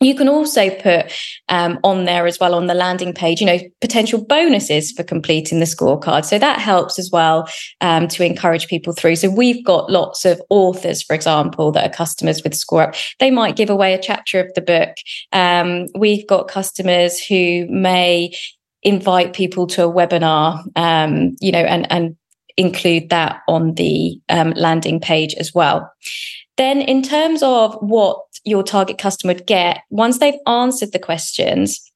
you 0.00 0.14
can 0.14 0.28
also 0.28 0.70
put 0.70 1.12
um, 1.48 1.78
on 1.82 2.04
there 2.04 2.26
as 2.26 2.38
well 2.38 2.54
on 2.54 2.66
the 2.66 2.74
landing 2.74 3.12
page, 3.12 3.40
you 3.40 3.46
know, 3.46 3.58
potential 3.80 4.24
bonuses 4.24 4.92
for 4.92 5.02
completing 5.02 5.58
the 5.58 5.64
scorecard. 5.64 6.24
So 6.24 6.38
that 6.38 6.60
helps 6.60 6.98
as 6.98 7.10
well 7.10 7.48
um, 7.80 8.06
to 8.08 8.24
encourage 8.24 8.68
people 8.68 8.92
through. 8.92 9.16
So 9.16 9.28
we've 9.28 9.64
got 9.64 9.90
lots 9.90 10.24
of 10.24 10.40
authors, 10.50 11.02
for 11.02 11.14
example, 11.14 11.72
that 11.72 11.90
are 11.90 11.94
customers 11.94 12.42
with 12.44 12.52
ScoreApp. 12.52 12.96
They 13.18 13.30
might 13.30 13.56
give 13.56 13.70
away 13.70 13.92
a 13.92 14.00
chapter 14.00 14.40
of 14.40 14.52
the 14.54 14.60
book. 14.60 14.90
Um, 15.32 15.86
we've 15.96 16.26
got 16.26 16.48
customers 16.48 17.18
who 17.24 17.66
may 17.68 18.32
invite 18.82 19.32
people 19.32 19.66
to 19.66 19.84
a 19.84 19.92
webinar, 19.92 20.64
um, 20.76 21.34
you 21.40 21.50
know, 21.50 21.58
and 21.58 21.90
and 21.90 22.16
include 22.56 23.08
that 23.08 23.40
on 23.48 23.74
the 23.74 24.20
um, 24.28 24.50
landing 24.50 25.00
page 25.00 25.34
as 25.34 25.54
well. 25.54 25.90
Then, 26.56 26.80
in 26.80 27.02
terms 27.02 27.42
of 27.42 27.76
what 27.80 28.18
your 28.44 28.62
target 28.62 28.98
customer 28.98 29.34
would 29.34 29.46
get, 29.46 29.82
once 29.90 30.18
they've 30.18 30.40
answered 30.46 30.92
the 30.92 30.98
questions, 30.98 31.88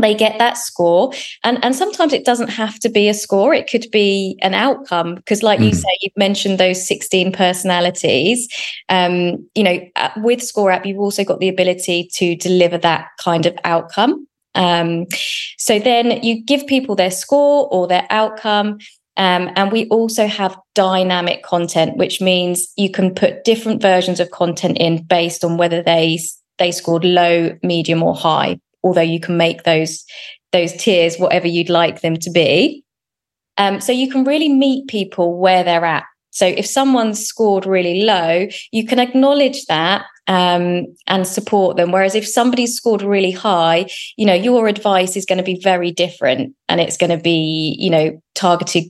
they 0.00 0.14
get 0.14 0.38
that 0.38 0.56
score. 0.56 1.12
And 1.44 1.62
and 1.64 1.74
sometimes 1.74 2.12
it 2.12 2.24
doesn't 2.24 2.48
have 2.48 2.78
to 2.80 2.88
be 2.88 3.08
a 3.08 3.14
score. 3.14 3.52
It 3.52 3.68
could 3.68 3.86
be 3.90 4.38
an 4.42 4.54
outcome 4.54 5.16
because 5.16 5.42
like 5.42 5.58
mm. 5.58 5.66
you 5.66 5.74
say 5.74 5.88
you've 6.00 6.16
mentioned 6.16 6.58
those 6.58 6.86
16 6.86 7.32
personalities. 7.32 8.48
Um, 8.88 9.48
you 9.54 9.64
know 9.64 9.80
with 10.18 10.42
score 10.42 10.70
app 10.70 10.86
you've 10.86 11.00
also 11.00 11.24
got 11.24 11.40
the 11.40 11.48
ability 11.48 12.08
to 12.14 12.36
deliver 12.36 12.78
that 12.78 13.08
kind 13.18 13.46
of 13.46 13.56
outcome. 13.64 14.26
Um, 14.54 15.06
so 15.56 15.78
then 15.78 16.22
you 16.22 16.42
give 16.44 16.66
people 16.66 16.96
their 16.96 17.10
score 17.10 17.68
or 17.70 17.86
their 17.86 18.06
outcome 18.10 18.78
um, 19.18 19.50
and 19.56 19.72
we 19.72 19.88
also 19.88 20.28
have 20.28 20.56
dynamic 20.76 21.42
content, 21.42 21.96
which 21.96 22.20
means 22.20 22.72
you 22.76 22.88
can 22.88 23.12
put 23.12 23.42
different 23.42 23.82
versions 23.82 24.20
of 24.20 24.30
content 24.30 24.78
in 24.78 25.02
based 25.02 25.44
on 25.44 25.56
whether 25.56 25.82
they 25.82 26.20
they 26.58 26.72
scored 26.72 27.04
low, 27.04 27.56
medium, 27.62 28.02
or 28.02 28.14
high. 28.14 28.60
Although 28.84 29.00
you 29.00 29.18
can 29.18 29.36
make 29.36 29.64
those 29.64 30.04
those 30.52 30.72
tiers 30.72 31.18
whatever 31.18 31.48
you'd 31.48 31.68
like 31.68 32.00
them 32.00 32.16
to 32.16 32.30
be. 32.30 32.84
Um, 33.58 33.80
so 33.80 33.90
you 33.90 34.08
can 34.08 34.22
really 34.22 34.48
meet 34.48 34.86
people 34.86 35.36
where 35.36 35.64
they're 35.64 35.84
at. 35.84 36.04
So 36.30 36.46
if 36.46 36.66
someone's 36.66 37.26
scored 37.26 37.66
really 37.66 38.02
low, 38.02 38.46
you 38.70 38.86
can 38.86 39.00
acknowledge 39.00 39.64
that 39.66 40.06
um, 40.28 40.86
and 41.08 41.26
support 41.26 41.76
them. 41.76 41.90
Whereas 41.90 42.14
if 42.14 42.26
somebody's 42.26 42.76
scored 42.76 43.02
really 43.02 43.32
high, 43.32 43.86
you 44.16 44.24
know, 44.24 44.34
your 44.34 44.68
advice 44.68 45.16
is 45.16 45.26
going 45.26 45.38
to 45.38 45.44
be 45.44 45.60
very 45.60 45.90
different 45.90 46.54
and 46.68 46.80
it's 46.80 46.96
going 46.96 47.10
to 47.10 47.22
be, 47.22 47.74
you 47.80 47.90
know, 47.90 48.22
targeted 48.36 48.84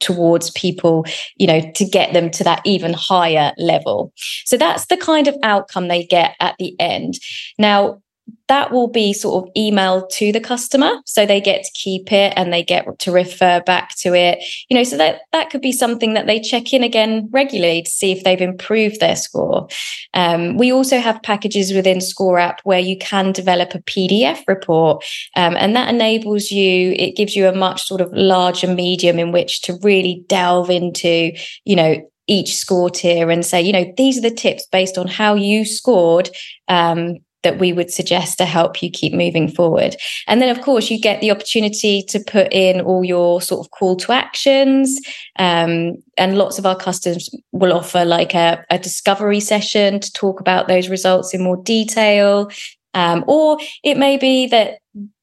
towards 0.00 0.50
people, 0.50 1.04
you 1.36 1.46
know, 1.46 1.60
to 1.74 1.84
get 1.84 2.12
them 2.12 2.30
to 2.30 2.44
that 2.44 2.60
even 2.64 2.92
higher 2.92 3.52
level. 3.58 4.12
So 4.44 4.56
that's 4.56 4.86
the 4.86 4.96
kind 4.96 5.28
of 5.28 5.36
outcome 5.42 5.88
they 5.88 6.04
get 6.04 6.34
at 6.40 6.56
the 6.58 6.74
end. 6.80 7.14
Now, 7.58 8.02
that 8.48 8.72
will 8.72 8.88
be 8.88 9.12
sort 9.12 9.44
of 9.44 9.54
emailed 9.54 10.10
to 10.10 10.32
the 10.32 10.40
customer. 10.40 10.90
So 11.06 11.24
they 11.24 11.40
get 11.40 11.62
to 11.62 11.70
keep 11.74 12.12
it 12.12 12.32
and 12.36 12.52
they 12.52 12.62
get 12.62 12.98
to 13.00 13.12
refer 13.12 13.60
back 13.60 13.94
to 13.98 14.14
it. 14.14 14.38
You 14.68 14.76
know 14.76 14.84
so 14.84 14.96
that 14.96 15.22
that 15.32 15.50
could 15.50 15.60
be 15.60 15.72
something 15.72 16.14
that 16.14 16.26
they 16.26 16.40
check 16.40 16.72
in 16.72 16.82
again 16.82 17.28
regularly 17.30 17.82
to 17.82 17.90
see 17.90 18.12
if 18.12 18.24
they've 18.24 18.40
improved 18.40 19.00
their 19.00 19.16
score. 19.16 19.68
Um, 20.14 20.56
we 20.56 20.72
also 20.72 20.98
have 20.98 21.22
packages 21.22 21.72
within 21.72 22.00
score 22.00 22.38
app 22.38 22.60
where 22.64 22.80
you 22.80 22.98
can 22.98 23.32
develop 23.32 23.74
a 23.74 23.78
pdf 23.80 24.42
report 24.48 25.04
um, 25.36 25.56
and 25.56 25.76
that 25.76 25.92
enables 25.92 26.50
you 26.50 26.92
it 26.92 27.16
gives 27.16 27.36
you 27.36 27.46
a 27.46 27.54
much 27.54 27.86
sort 27.86 28.00
of 28.00 28.12
larger 28.12 28.66
medium 28.66 29.18
in 29.18 29.32
which 29.32 29.62
to 29.62 29.78
really 29.82 30.24
delve 30.28 30.70
into 30.70 31.32
you 31.64 31.76
know 31.76 31.96
each 32.30 32.54
score 32.54 32.88
tier 32.88 33.28
and 33.28 33.44
say, 33.44 33.60
you 33.60 33.72
know, 33.72 33.92
these 33.96 34.16
are 34.16 34.22
the 34.22 34.30
tips 34.30 34.64
based 34.70 34.96
on 34.96 35.08
how 35.08 35.34
you 35.34 35.64
scored 35.64 36.30
um, 36.68 37.16
that 37.42 37.58
we 37.58 37.72
would 37.72 37.90
suggest 37.90 38.38
to 38.38 38.44
help 38.44 38.82
you 38.82 38.90
keep 38.90 39.12
moving 39.12 39.48
forward. 39.48 39.96
And 40.26 40.40
then, 40.40 40.54
of 40.54 40.62
course, 40.62 40.90
you 40.90 41.00
get 41.00 41.20
the 41.20 41.30
opportunity 41.30 42.02
to 42.08 42.20
put 42.20 42.52
in 42.52 42.80
all 42.80 43.04
your 43.04 43.40
sort 43.40 43.64
of 43.64 43.70
call 43.70 43.96
to 43.96 44.12
actions. 44.12 45.00
Um, 45.38 45.94
and 46.16 46.36
lots 46.36 46.58
of 46.58 46.66
our 46.66 46.76
customers 46.76 47.30
will 47.52 47.72
offer 47.72 48.04
like 48.04 48.34
a, 48.34 48.64
a, 48.70 48.78
discovery 48.78 49.40
session 49.40 50.00
to 50.00 50.12
talk 50.12 50.40
about 50.40 50.68
those 50.68 50.88
results 50.88 51.32
in 51.32 51.42
more 51.42 51.56
detail. 51.56 52.50
Um, 52.92 53.24
or 53.26 53.58
it 53.82 53.96
may 53.96 54.16
be 54.16 54.46
that, 54.48 54.78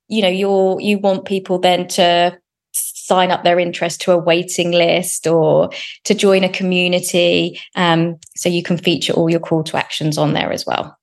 you 0.08 0.22
know, 0.22 0.30
you're, 0.30 0.80
you 0.82 0.98
want 0.98 1.26
people 1.26 1.60
then 1.60 1.88
to 1.90 2.38
sign 2.72 3.32
up 3.32 3.44
their 3.44 3.60
interest 3.60 4.02
to 4.02 4.12
a 4.12 4.18
waiting 4.18 4.72
list 4.72 5.28
or 5.28 5.70
to 6.04 6.14
join 6.14 6.44
a 6.44 6.50
community. 6.50 7.60
Um, 7.76 8.18
so 8.36 8.50
you 8.50 8.64
can 8.64 8.78
feature 8.78 9.14
all 9.14 9.30
your 9.30 9.40
call 9.40 9.64
to 9.66 9.78
actions 9.78 10.18
on 10.18 10.34
there 10.34 10.52
as 10.52 10.66
well. 10.66 10.97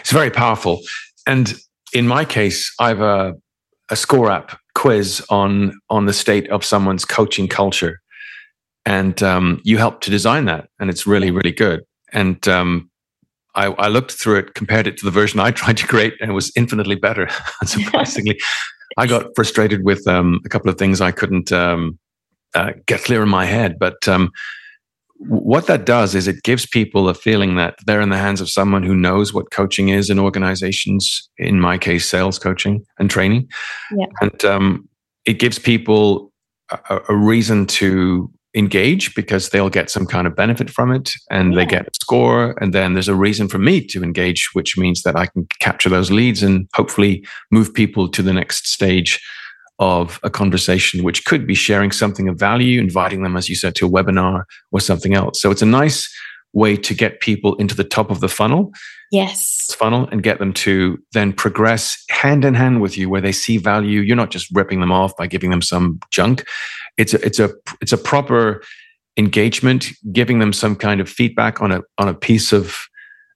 It's 0.00 0.12
very 0.12 0.30
powerful. 0.30 0.80
And 1.26 1.54
in 1.92 2.06
my 2.06 2.24
case, 2.24 2.72
I 2.78 2.88
have 2.88 3.00
a, 3.00 3.34
a 3.90 3.96
score 3.96 4.30
app 4.30 4.58
quiz 4.74 5.24
on 5.28 5.78
on 5.90 6.06
the 6.06 6.12
state 6.12 6.48
of 6.50 6.64
someone's 6.64 7.04
coaching 7.04 7.48
culture. 7.48 8.00
And 8.84 9.22
um, 9.22 9.60
you 9.64 9.78
helped 9.78 10.02
to 10.04 10.10
design 10.10 10.46
that. 10.46 10.68
And 10.80 10.90
it's 10.90 11.06
really, 11.06 11.30
really 11.30 11.52
good. 11.52 11.82
And 12.12 12.46
um, 12.48 12.90
I, 13.54 13.66
I, 13.66 13.88
looked 13.88 14.12
through 14.12 14.38
it, 14.38 14.54
compared 14.54 14.86
it 14.86 14.96
to 14.98 15.04
the 15.04 15.10
version 15.10 15.40
I 15.40 15.50
tried 15.62 15.76
to 15.78 15.86
create, 15.86 16.14
and 16.20 16.30
it 16.30 16.34
was 16.34 16.52
infinitely 16.56 16.96
better. 16.96 17.28
Surprisingly, 17.64 18.40
I 18.96 19.06
got 19.06 19.26
frustrated 19.36 19.84
with 19.84 20.06
um, 20.08 20.40
a 20.44 20.48
couple 20.48 20.70
of 20.70 20.78
things 20.78 21.00
I 21.00 21.12
couldn't 21.12 21.52
um, 21.52 21.98
uh, 22.54 22.72
get 22.86 23.04
clear 23.04 23.22
in 23.22 23.28
my 23.28 23.44
head. 23.44 23.78
But 23.78 24.08
um, 24.08 24.30
what 25.28 25.66
that 25.66 25.86
does 25.86 26.14
is 26.14 26.26
it 26.26 26.42
gives 26.42 26.66
people 26.66 27.08
a 27.08 27.14
feeling 27.14 27.56
that 27.56 27.76
they're 27.86 28.00
in 28.00 28.10
the 28.10 28.18
hands 28.18 28.40
of 28.40 28.50
someone 28.50 28.82
who 28.82 28.94
knows 28.94 29.32
what 29.32 29.50
coaching 29.50 29.88
is 29.88 30.10
in 30.10 30.18
organizations 30.18 31.28
in 31.38 31.60
my 31.60 31.78
case 31.78 32.08
sales 32.08 32.38
coaching 32.38 32.84
and 32.98 33.10
training 33.10 33.48
yeah. 33.96 34.06
and 34.20 34.44
um, 34.44 34.88
it 35.24 35.34
gives 35.34 35.58
people 35.58 36.32
a, 36.70 37.00
a, 37.08 37.16
reason 37.16 37.66
to 37.66 38.30
engage 38.54 39.14
because 39.14 39.48
they'll 39.48 39.70
get 39.70 39.90
some 39.90 40.06
kind 40.06 40.26
of 40.26 40.34
benefit 40.34 40.68
from 40.68 40.92
it 40.92 41.12
and 41.30 41.52
yeah. 41.52 41.60
they 41.60 41.66
get 41.66 41.86
a 41.86 41.90
score 42.00 42.54
and 42.60 42.74
then 42.74 42.94
there's 42.94 43.08
a 43.08 43.14
reason 43.14 43.48
for 43.48 43.58
me 43.58 43.84
to 43.84 44.02
engage 44.02 44.50
which 44.52 44.76
means 44.76 45.02
that 45.02 45.16
i 45.16 45.26
can 45.26 45.46
capture 45.60 45.88
those 45.88 46.10
leads 46.10 46.42
and 46.42 46.68
hopefully 46.74 47.24
move 47.50 47.72
people 47.72 48.08
to 48.08 48.22
the 48.22 48.32
next 48.32 48.66
stage 48.66 49.20
of 49.82 50.20
a 50.22 50.30
conversation, 50.30 51.02
which 51.02 51.24
could 51.24 51.44
be 51.44 51.56
sharing 51.56 51.90
something 51.90 52.28
of 52.28 52.38
value, 52.38 52.80
inviting 52.80 53.24
them, 53.24 53.36
as 53.36 53.48
you 53.48 53.56
said, 53.56 53.74
to 53.74 53.84
a 53.84 53.90
webinar 53.90 54.44
or 54.70 54.78
something 54.78 55.12
else. 55.12 55.42
So 55.42 55.50
it's 55.50 55.60
a 55.60 55.66
nice 55.66 56.08
way 56.52 56.76
to 56.76 56.94
get 56.94 57.18
people 57.18 57.56
into 57.56 57.74
the 57.74 57.82
top 57.82 58.08
of 58.08 58.20
the 58.20 58.28
funnel. 58.28 58.70
Yes. 59.10 59.74
Funnel 59.76 60.08
and 60.12 60.22
get 60.22 60.38
them 60.38 60.52
to 60.52 61.02
then 61.14 61.32
progress 61.32 62.00
hand 62.10 62.44
in 62.44 62.54
hand 62.54 62.80
with 62.80 62.96
you 62.96 63.10
where 63.10 63.20
they 63.20 63.32
see 63.32 63.58
value. 63.58 64.02
You're 64.02 64.14
not 64.14 64.30
just 64.30 64.46
ripping 64.54 64.78
them 64.78 64.92
off 64.92 65.16
by 65.16 65.26
giving 65.26 65.50
them 65.50 65.62
some 65.62 65.98
junk. 66.12 66.44
It's 66.96 67.12
a, 67.12 67.26
it's 67.26 67.40
a, 67.40 67.50
it's 67.80 67.92
a 67.92 67.98
proper 67.98 68.62
engagement, 69.16 69.88
giving 70.12 70.38
them 70.38 70.52
some 70.52 70.76
kind 70.76 71.00
of 71.00 71.08
feedback 71.08 71.60
on 71.60 71.72
a, 71.72 71.80
on 71.98 72.06
a 72.06 72.14
piece 72.14 72.52
of 72.52 72.76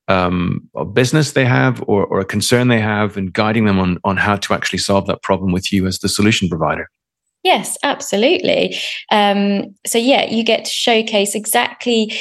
um, 0.08 0.68
a 0.76 0.84
business 0.84 1.32
they 1.32 1.44
have 1.44 1.82
or, 1.86 2.06
or 2.06 2.20
a 2.20 2.24
concern 2.24 2.68
they 2.68 2.80
have 2.80 3.16
and 3.16 3.32
guiding 3.32 3.64
them 3.64 3.78
on, 3.78 3.98
on 4.04 4.16
how 4.16 4.36
to 4.36 4.54
actually 4.54 4.78
solve 4.78 5.06
that 5.06 5.22
problem 5.22 5.52
with 5.52 5.72
you 5.72 5.86
as 5.86 5.98
the 5.98 6.08
solution 6.08 6.48
provider. 6.48 6.88
Yes, 7.42 7.76
absolutely. 7.82 8.76
Um, 9.12 9.74
so, 9.86 9.98
yeah, 9.98 10.24
you 10.24 10.42
get 10.42 10.64
to 10.64 10.70
showcase 10.70 11.34
exactly, 11.34 12.12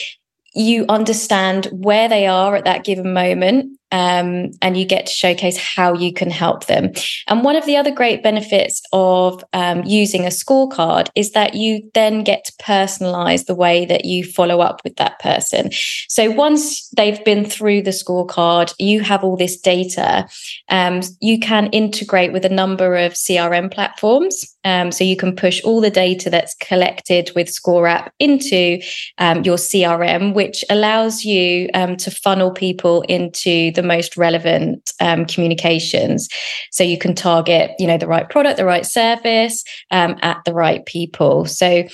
you 0.54 0.86
understand 0.88 1.68
where 1.72 2.08
they 2.08 2.28
are 2.28 2.56
at 2.56 2.66
that 2.66 2.86
given 2.86 3.12
moment 3.14 3.78
um, 3.92 4.52
and 4.62 4.78
you 4.78 4.86
get 4.86 5.06
to 5.06 5.12
showcase 5.12 5.58
how 5.58 5.94
you 5.94 6.14
can 6.14 6.30
help 6.30 6.66
them. 6.66 6.92
And 7.28 7.44
one 7.44 7.56
of 7.56 7.66
the 7.66 7.78
other 7.78 7.92
great 7.92 8.24
benefits 8.24 8.82
of 8.92 9.44
um, 9.54 9.84
using 9.84 10.26
a 10.26 10.30
scorecard 10.30 11.10
is 11.16 11.32
that 11.32 11.56
you 11.56 11.90
then 11.94 12.24
get 12.24 12.46
to 12.46 12.54
personalize 12.54 13.46
the 13.46 13.56
way 13.56 13.86
that 13.86 14.06
you 14.06 14.24
follow 14.24 14.60
up 14.60 14.82
with 14.84 14.96
that 14.98 15.20
person. 15.20 15.70
So 16.10 16.32
once 16.32 16.90
they've 16.90 17.24
been 17.24 17.46
through 17.46 17.84
the 17.84 17.92
scorecard, 17.92 18.74
you 18.80 19.02
have 19.02 19.24
all 19.24 19.38
this 19.38 19.60
data. 19.60 20.28
Um, 20.70 21.02
you 21.22 21.40
can 21.40 21.68
integrate 21.68 22.34
with 22.34 22.46
a 22.46 22.50
number 22.50 22.96
of 22.96 23.14
CRM 23.14 23.72
platforms. 23.72 24.56
Um, 24.64 24.92
so 24.92 25.04
you 25.04 25.16
can 25.16 25.36
push 25.36 25.62
all 25.64 25.80
the 25.80 25.92
data 25.92 26.30
that's 26.30 26.56
collected 26.56 27.32
with 27.36 27.48
ScoreApp 27.48 28.10
into 28.20 28.82
um, 29.20 29.44
your 29.44 29.58
CRM, 29.58 30.34
which 30.34 30.66
allows 30.70 31.24
you 31.24 31.70
um, 31.76 31.96
to 31.98 32.10
funnel 32.10 32.52
people 32.52 33.04
into 33.04 33.72
the 33.76 33.84
most 33.84 34.18
relevant 34.18 34.94
um, 35.00 35.26
communications. 35.26 36.28
So 36.72 36.84
you 36.84 36.98
can 36.98 37.14
target, 37.14 37.72
you 37.80 37.88
know, 37.88 37.98
the 37.98 38.08
right 38.08 38.30
product, 38.30 38.58
the 38.58 38.66
right 38.66 38.86
service 38.86 39.64
um, 39.92 40.18
at 40.22 40.44
the 40.46 40.54
right 40.54 40.86
people. 40.86 41.46
So 41.46 41.86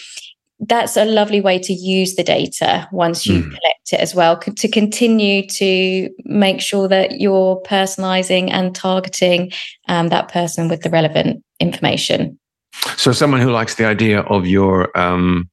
that's 0.61 0.95
a 0.95 1.05
lovely 1.05 1.41
way 1.41 1.57
to 1.57 1.73
use 1.73 2.15
the 2.15 2.23
data 2.23 2.87
once 2.91 3.25
you 3.25 3.41
mm. 3.41 3.43
collect 3.43 3.93
it 3.93 3.99
as 3.99 4.13
well 4.13 4.37
to 4.37 4.67
continue 4.67 5.45
to 5.47 6.09
make 6.25 6.61
sure 6.61 6.87
that 6.87 7.19
you're 7.19 7.59
personalizing 7.63 8.51
and 8.51 8.75
targeting 8.75 9.51
um, 9.87 10.09
that 10.09 10.31
person 10.31 10.69
with 10.69 10.81
the 10.81 10.89
relevant 10.89 11.43
information. 11.59 12.37
So, 12.95 13.11
someone 13.11 13.41
who 13.41 13.51
likes 13.51 13.75
the 13.75 13.85
idea 13.85 14.21
of 14.21 14.47
your, 14.47 14.95
um, 14.97 15.49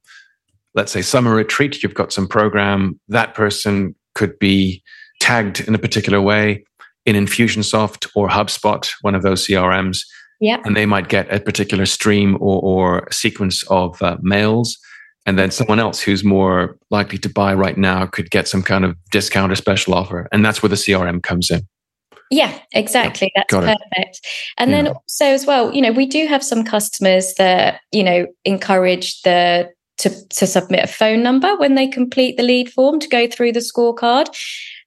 let's 0.73 0.91
say, 0.91 1.01
summer 1.01 1.35
retreat, 1.35 1.83
you've 1.83 1.93
got 1.93 2.13
some 2.13 2.27
program, 2.27 2.99
that 3.09 3.33
person 3.33 3.95
could 4.15 4.37
be 4.39 4.81
tagged 5.29 5.61
in 5.67 5.75
a 5.75 5.79
particular 5.79 6.21
way 6.21 6.63
in 7.05 7.15
Infusionsoft 7.15 8.09
or 8.15 8.27
HubSpot, 8.29 8.89
one 9.01 9.15
of 9.15 9.21
those 9.21 9.45
CRMs. 9.45 10.05
Yeah. 10.39 10.61
And 10.65 10.75
they 10.75 10.85
might 10.85 11.09
get 11.09 11.31
a 11.33 11.39
particular 11.39 11.85
stream 11.85 12.35
or, 12.39 12.61
or 12.61 13.11
sequence 13.11 13.63
of 13.69 14.01
uh, 14.01 14.17
mails 14.21 14.77
and 15.25 15.37
then 15.37 15.51
someone 15.51 15.79
else 15.79 16.01
who's 16.01 16.23
more 16.23 16.77
likely 16.89 17.19
to 17.19 17.29
buy 17.29 17.53
right 17.53 17.77
now 17.77 18.05
could 18.05 18.31
get 18.31 18.47
some 18.47 18.63
kind 18.63 18.83
of 18.85 18.95
discount 19.11 19.51
or 19.51 19.55
special 19.55 19.93
offer 19.93 20.27
and 20.31 20.43
that's 20.43 20.63
where 20.63 20.69
the 20.69 20.75
crm 20.75 21.21
comes 21.21 21.51
in 21.51 21.61
yeah 22.31 22.57
exactly 22.71 23.31
that's 23.35 23.53
perfect 23.53 23.83
it. 23.97 24.17
and 24.57 24.71
yeah. 24.71 24.77
then 24.77 24.87
also 24.87 25.25
as 25.25 25.45
well 25.45 25.71
you 25.75 25.81
know 25.81 25.91
we 25.91 26.05
do 26.07 26.25
have 26.25 26.43
some 26.43 26.63
customers 26.63 27.33
that 27.35 27.81
you 27.91 28.03
know 28.03 28.25
encourage 28.45 29.21
the 29.21 29.69
to, 29.97 30.09
to 30.29 30.47
submit 30.47 30.85
a 30.85 30.87
phone 30.87 31.21
number 31.21 31.55
when 31.57 31.75
they 31.75 31.87
complete 31.87 32.37
the 32.37 32.43
lead 32.43 32.71
form 32.71 32.99
to 32.99 33.07
go 33.09 33.27
through 33.27 33.51
the 33.51 33.59
scorecard 33.59 34.27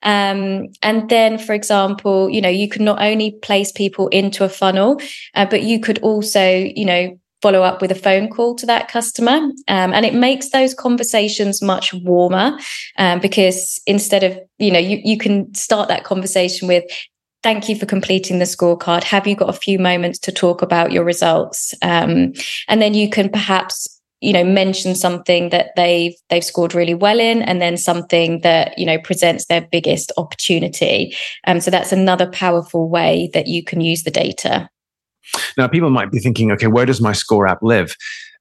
um, 0.02 0.68
and 0.82 1.08
then, 1.08 1.38
for 1.38 1.52
example, 1.52 2.28
you 2.28 2.40
know, 2.40 2.48
you 2.48 2.68
can 2.68 2.84
not 2.84 3.00
only 3.00 3.32
place 3.42 3.72
people 3.72 4.08
into 4.08 4.44
a 4.44 4.48
funnel, 4.48 5.00
uh, 5.34 5.46
but 5.46 5.62
you 5.62 5.80
could 5.80 5.98
also, 6.00 6.44
you 6.44 6.84
know, 6.84 7.18
follow 7.42 7.62
up 7.62 7.80
with 7.82 7.90
a 7.90 7.96
phone 7.96 8.28
call 8.28 8.54
to 8.54 8.66
that 8.66 8.88
customer. 8.88 9.36
Um, 9.68 9.92
and 9.92 10.06
it 10.06 10.14
makes 10.14 10.50
those 10.50 10.74
conversations 10.74 11.60
much 11.60 11.92
warmer 11.92 12.56
um, 12.98 13.18
because 13.18 13.80
instead 13.86 14.22
of, 14.22 14.38
you 14.58 14.70
know, 14.70 14.78
you, 14.78 15.00
you 15.02 15.18
can 15.18 15.52
start 15.54 15.88
that 15.88 16.04
conversation 16.04 16.68
with, 16.68 16.84
Thank 17.42 17.68
you 17.68 17.74
for 17.74 17.86
completing 17.86 18.38
the 18.38 18.44
scorecard. 18.44 19.02
Have 19.02 19.26
you 19.26 19.34
got 19.34 19.48
a 19.48 19.52
few 19.52 19.76
moments 19.76 20.20
to 20.20 20.30
talk 20.30 20.62
about 20.62 20.92
your 20.92 21.02
results? 21.02 21.74
Um, 21.82 22.34
and 22.68 22.80
then 22.80 22.94
you 22.94 23.10
can 23.10 23.30
perhaps 23.30 23.91
you 24.22 24.32
know 24.32 24.44
mention 24.44 24.94
something 24.94 25.50
that 25.50 25.70
they've 25.76 26.14
they've 26.30 26.44
scored 26.44 26.74
really 26.74 26.94
well 26.94 27.20
in 27.20 27.42
and 27.42 27.60
then 27.60 27.76
something 27.76 28.40
that 28.40 28.78
you 28.78 28.86
know 28.86 28.98
presents 28.98 29.46
their 29.46 29.60
biggest 29.60 30.12
opportunity 30.16 31.14
um, 31.46 31.60
so 31.60 31.70
that's 31.70 31.92
another 31.92 32.30
powerful 32.30 32.88
way 32.88 33.30
that 33.34 33.46
you 33.46 33.62
can 33.62 33.80
use 33.80 34.04
the 34.04 34.10
data 34.10 34.68
now, 35.56 35.68
people 35.68 35.90
might 35.90 36.10
be 36.10 36.18
thinking, 36.18 36.50
okay, 36.52 36.66
where 36.66 36.86
does 36.86 37.00
my 37.00 37.12
score 37.12 37.46
app 37.46 37.62
live? 37.62 37.96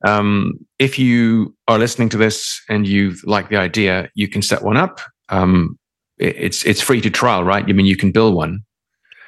Um, 0.06 0.54
if 0.80 0.98
you 0.98 1.56
are 1.68 1.78
listening 1.78 2.10
to 2.10 2.18
this 2.18 2.62
and 2.70 2.88
you 2.88 3.16
like 3.24 3.50
the 3.50 3.58
idea, 3.58 4.10
you 4.16 4.28
can 4.28 4.42
set 4.42 4.64
one 4.64 4.78
up. 4.78 5.00
Um, 5.30 5.78
it's 6.18 6.66
it's 6.66 6.82
free 6.82 7.02
to 7.02 7.10
trial, 7.10 7.44
right? 7.44 7.64
I 7.68 7.72
mean, 7.72 7.86
you 7.86 7.98
can 7.98 8.12
build 8.12 8.36
one. 8.36 8.64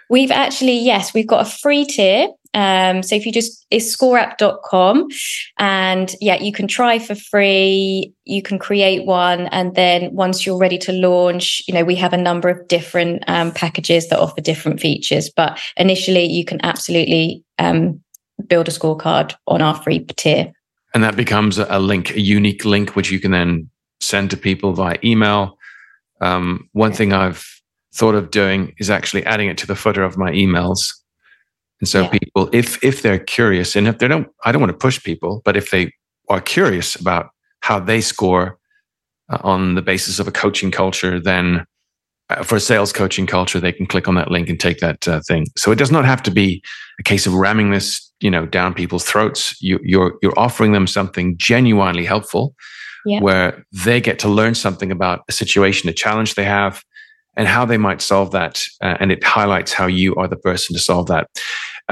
We've 0.10 0.32
actually, 0.32 0.78
yes, 0.78 1.14
we've 1.14 1.28
got 1.28 1.48
a 1.48 1.50
free 1.50 1.86
tier. 1.86 2.28
Um, 2.54 3.02
so 3.02 3.16
if 3.16 3.26
you 3.26 3.32
just, 3.32 3.66
it's 3.72 3.96
scoreapp.com 3.96 5.08
and 5.58 6.16
yeah, 6.22 6.42
you 6.42 6.52
can 6.52 6.68
try 6.68 7.00
for 7.00 7.16
free. 7.16 8.14
You 8.26 8.42
can 8.42 8.60
create 8.60 9.06
one. 9.06 9.48
And 9.48 9.76
then 9.76 10.14
once 10.14 10.46
you're 10.46 10.58
ready 10.58 10.78
to 10.80 10.92
launch, 10.92 11.64
you 11.68 11.74
know, 11.74 11.84
we 11.84 11.96
have 11.96 12.14
a 12.14 12.18
number 12.18 12.50
of 12.50 12.68
different 12.68 13.24
um, 13.28 13.52
packages 13.52 14.10
that 14.10 14.20
offer 14.20 14.42
different 14.42 14.80
features. 14.80 15.30
But 15.36 15.60
initially, 15.78 16.26
you 16.26 16.46
can 16.46 16.60
absolutely 16.64 17.44
um, 17.58 18.02
build 18.48 18.68
a 18.68 18.72
scorecard 18.72 19.34
on 19.48 19.62
our 19.62 19.76
free 19.76 20.00
tier. 20.00 20.52
And 20.94 21.04
that 21.04 21.16
becomes 21.16 21.58
a 21.58 21.80
link, 21.80 22.12
a 22.12 22.22
unique 22.22 22.66
link, 22.66 22.96
which 22.96 23.10
you 23.10 23.20
can 23.20 23.32
then 23.32 23.70
send 24.00 24.30
to 24.30 24.38
people 24.38 24.74
via 24.74 24.98
email. 25.04 25.58
Um, 26.22 26.70
one 26.74 26.94
thing 26.94 27.14
I've 27.14 27.46
thought 27.96 28.16
of 28.16 28.32
doing 28.32 28.74
is 28.78 28.90
actually 28.90 29.26
adding 29.26 29.50
it 29.50 29.58
to 29.60 29.68
the 29.68 29.76
footer 29.76 30.04
of 30.04 30.18
my 30.18 30.32
emails. 30.32 30.94
And 31.84 31.88
so 31.90 32.04
yeah. 32.04 32.10
people, 32.12 32.50
if 32.54 32.82
if 32.82 33.02
they're 33.02 33.20
curious, 33.20 33.76
and 33.76 33.90
if 33.90 33.98
they 33.98 34.08
don't, 34.08 34.30
I 34.46 34.54
don't 34.54 34.62
want 34.62 34.72
to 34.72 34.78
push 34.78 35.04
people, 35.04 35.42
but 35.44 35.58
if 35.58 35.70
they 35.70 35.92
are 36.30 36.40
curious 36.40 36.96
about 36.96 37.32
how 37.60 37.78
they 37.78 38.00
score 38.00 38.58
uh, 39.30 39.40
on 39.44 39.76
the 39.76 39.82
basis 39.82 40.18
of 40.18 40.26
a 40.26 40.32
coaching 40.32 40.72
culture, 40.72 41.20
then 41.20 41.66
uh, 42.30 42.42
for 42.42 42.56
a 42.56 42.62
sales 42.62 42.94
coaching 42.94 43.28
culture, 43.28 43.60
they 43.60 43.74
can 43.74 43.86
click 43.86 44.08
on 44.08 44.16
that 44.16 44.32
link 44.32 44.48
and 44.48 44.62
take 44.62 44.78
that 44.78 45.06
uh, 45.10 45.20
thing. 45.28 45.46
So 45.58 45.74
it 45.74 45.78
does 45.78 45.92
not 45.92 46.06
have 46.06 46.24
to 46.24 46.32
be 46.32 46.64
a 47.02 47.04
case 47.04 47.28
of 47.28 47.34
ramming 47.34 47.72
this, 47.72 48.10
you 48.22 48.32
know, 48.32 48.46
down 48.46 48.74
people's 48.74 49.04
throats. 49.04 49.62
You, 49.62 49.78
you're 49.84 50.18
you're 50.22 50.40
offering 50.40 50.72
them 50.72 50.88
something 50.88 51.36
genuinely 51.38 52.06
helpful, 52.06 52.56
yeah. 53.06 53.20
where 53.20 53.66
they 53.74 54.00
get 54.00 54.20
to 54.20 54.30
learn 54.30 54.56
something 54.56 54.90
about 54.90 55.26
a 55.28 55.34
situation, 55.34 55.90
a 55.90 55.94
challenge 55.94 56.36
they 56.36 56.46
have, 56.46 56.82
and 57.36 57.48
how 57.48 57.66
they 57.66 57.78
might 57.78 58.02
solve 58.02 58.32
that. 58.32 58.64
Uh, 58.82 58.96
and 59.00 59.12
it 59.12 59.24
highlights 59.24 59.74
how 59.74 59.88
you 59.88 60.16
are 60.16 60.28
the 60.28 60.38
person 60.38 60.74
to 60.76 60.80
solve 60.80 61.08
that. 61.08 61.28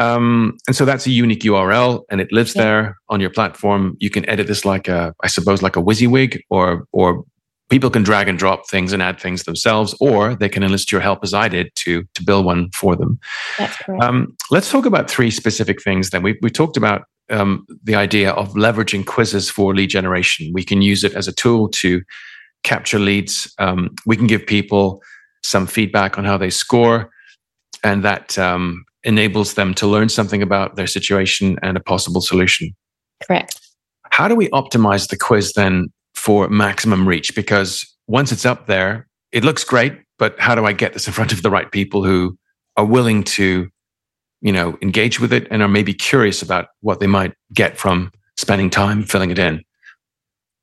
Um, 0.01 0.57
and 0.67 0.75
so 0.75 0.83
that's 0.85 1.05
a 1.05 1.11
unique 1.11 1.41
URL 1.41 2.03
and 2.09 2.19
it 2.19 2.31
lives 2.31 2.55
yeah. 2.55 2.63
there 2.63 2.97
on 3.09 3.19
your 3.19 3.29
platform. 3.29 3.95
You 3.99 4.09
can 4.09 4.27
edit 4.27 4.47
this 4.47 4.65
like 4.65 4.87
a, 4.87 5.13
I 5.23 5.27
suppose, 5.27 5.61
like 5.61 5.75
a 5.75 5.81
WYSIWYG 5.81 6.41
or, 6.49 6.85
or 6.91 7.23
people 7.69 7.89
can 7.89 8.03
drag 8.03 8.27
and 8.27 8.37
drop 8.37 8.67
things 8.67 8.93
and 8.93 9.01
add 9.01 9.19
things 9.19 9.43
themselves, 9.43 9.95
or 9.99 10.35
they 10.35 10.49
can 10.49 10.63
enlist 10.63 10.91
your 10.91 11.01
help 11.01 11.19
as 11.23 11.33
I 11.33 11.47
did 11.47 11.73
to, 11.75 12.03
to 12.15 12.23
build 12.23 12.45
one 12.45 12.69
for 12.71 12.95
them. 12.95 13.19
That's 13.57 13.77
correct. 13.77 14.03
Um, 14.03 14.35
let's 14.49 14.71
talk 14.71 14.85
about 14.85 15.09
three 15.09 15.31
specific 15.31 15.81
things 15.81 16.09
then. 16.09 16.23
We, 16.23 16.37
we 16.41 16.49
talked 16.49 16.77
about 16.77 17.03
um, 17.29 17.65
the 17.83 17.95
idea 17.95 18.31
of 18.31 18.53
leveraging 18.53 19.05
quizzes 19.05 19.49
for 19.49 19.73
lead 19.73 19.89
generation. 19.89 20.51
We 20.53 20.63
can 20.63 20.81
use 20.81 21.03
it 21.03 21.13
as 21.13 21.27
a 21.27 21.31
tool 21.31 21.69
to 21.69 22.01
capture 22.63 22.99
leads. 22.99 23.53
Um, 23.57 23.95
we 24.05 24.17
can 24.17 24.27
give 24.27 24.45
people 24.45 25.01
some 25.43 25.65
feedback 25.65 26.17
on 26.17 26.25
how 26.25 26.37
they 26.37 26.49
score, 26.49 27.09
and 27.83 28.03
that 28.03 28.37
um, 28.37 28.83
enables 29.03 29.55
them 29.55 29.73
to 29.75 29.87
learn 29.87 30.09
something 30.09 30.41
about 30.41 30.75
their 30.75 30.87
situation 30.87 31.57
and 31.61 31.77
a 31.77 31.79
possible 31.79 32.21
solution. 32.21 32.75
Correct. 33.25 33.59
How 34.11 34.27
do 34.27 34.35
we 34.35 34.49
optimize 34.49 35.09
the 35.09 35.17
quiz 35.17 35.53
then 35.53 35.87
for 36.15 36.49
maximum 36.49 37.07
reach? 37.07 37.33
Because 37.35 37.85
once 38.07 38.31
it's 38.31 38.45
up 38.45 38.67
there, 38.67 39.07
it 39.31 39.43
looks 39.43 39.63
great, 39.63 39.93
but 40.19 40.39
how 40.39 40.55
do 40.55 40.65
I 40.65 40.73
get 40.73 40.93
this 40.93 41.07
in 41.07 41.13
front 41.13 41.31
of 41.31 41.41
the 41.41 41.49
right 41.49 41.71
people 41.71 42.03
who 42.03 42.37
are 42.77 42.85
willing 42.85 43.23
to, 43.23 43.69
you 44.41 44.51
know, 44.51 44.77
engage 44.81 45.19
with 45.19 45.31
it 45.33 45.47
and 45.49 45.61
are 45.61 45.67
maybe 45.67 45.93
curious 45.93 46.41
about 46.41 46.67
what 46.81 46.99
they 46.99 47.07
might 47.07 47.33
get 47.53 47.77
from 47.77 48.11
spending 48.37 48.69
time 48.69 49.03
filling 49.03 49.31
it 49.31 49.39
in? 49.39 49.63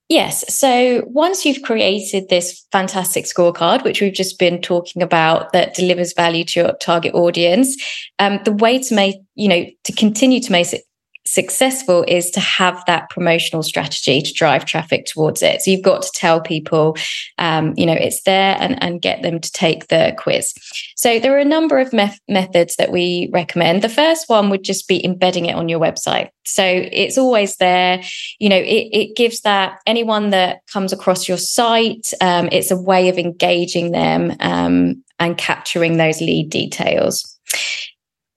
Yes. 0.09 0.43
So 0.55 1.03
once 1.07 1.45
you've 1.45 1.61
created 1.63 2.31
this 2.31 2.65
fantastic 2.73 3.27
scorecard, 3.27 3.85
which 3.85 4.01
we've 4.01 4.15
just 4.15 4.39
been 4.39 4.63
talking 4.63 5.03
about, 5.03 5.53
that 5.53 5.75
delivers 5.75 6.15
value 6.15 6.45
to 6.45 6.61
your 6.61 6.73
target 6.75 7.15
audience, 7.15 7.77
um, 8.19 8.41
the 8.45 8.53
way 8.53 8.79
to 8.79 8.95
make, 8.95 9.17
you 9.35 9.49
know, 9.49 9.67
to 9.85 9.93
continue 9.93 10.41
to 10.41 10.51
make 10.51 10.73
it 10.73 10.83
successful 11.29 12.05
is 12.09 12.31
to 12.31 12.41
have 12.41 12.83
that 12.87 13.11
promotional 13.11 13.63
strategy 13.63 14.23
to 14.23 14.33
drive 14.33 14.65
traffic 14.65 15.05
towards 15.05 15.43
it. 15.43 15.61
So 15.61 15.71
you've 15.71 15.83
got 15.83 16.03
to 16.03 16.11
tell 16.15 16.41
people, 16.41 16.97
um, 17.37 17.75
you 17.77 17.85
know, 17.85 17.93
it's 17.93 18.23
there 18.23 18.57
and, 18.59 18.83
and 18.83 19.03
get 19.03 19.23
them 19.23 19.41
to 19.41 19.53
take 19.53 19.89
the 19.89 20.15
quiz. 20.19 20.55
So 20.97 21.19
there 21.19 21.35
are 21.35 21.41
a 21.41 21.45
number 21.45 21.79
of 21.79 21.93
me- 21.93 22.19
methods 22.29 22.77
that 22.77 22.91
we 22.91 23.29
recommend. 23.33 23.83
The 23.83 23.89
first 23.89 24.29
one 24.29 24.49
would 24.51 24.65
just 24.65 24.89
be 24.89 25.05
embedding 25.05 25.47
it 25.47 25.55
on 25.55 25.69
your 25.69 25.81
website. 25.81 26.31
So 26.45 26.65
it's 26.65 27.19
always 27.19 27.57
there. 27.57 28.03
You 28.39 28.49
know, 28.49 28.57
it, 28.57 28.89
it 28.93 29.17
gives 29.17 29.43
that 29.43 29.81
anyone 29.87 30.31
that 30.31 30.67
comes 30.73 30.93
across 30.93 31.29
your 31.29 31.39
site, 31.39 32.11
um, 32.21 32.49
it's 32.51 32.71
a 32.71 32.77
way 32.77 33.09
of 33.11 33.19
engaging 33.19 33.93
them 33.93 34.35
um, 34.41 35.05
and 35.19 35.37
capturing 35.37 35.99
those 35.99 36.21
lead 36.21 36.49
details. 36.49 37.39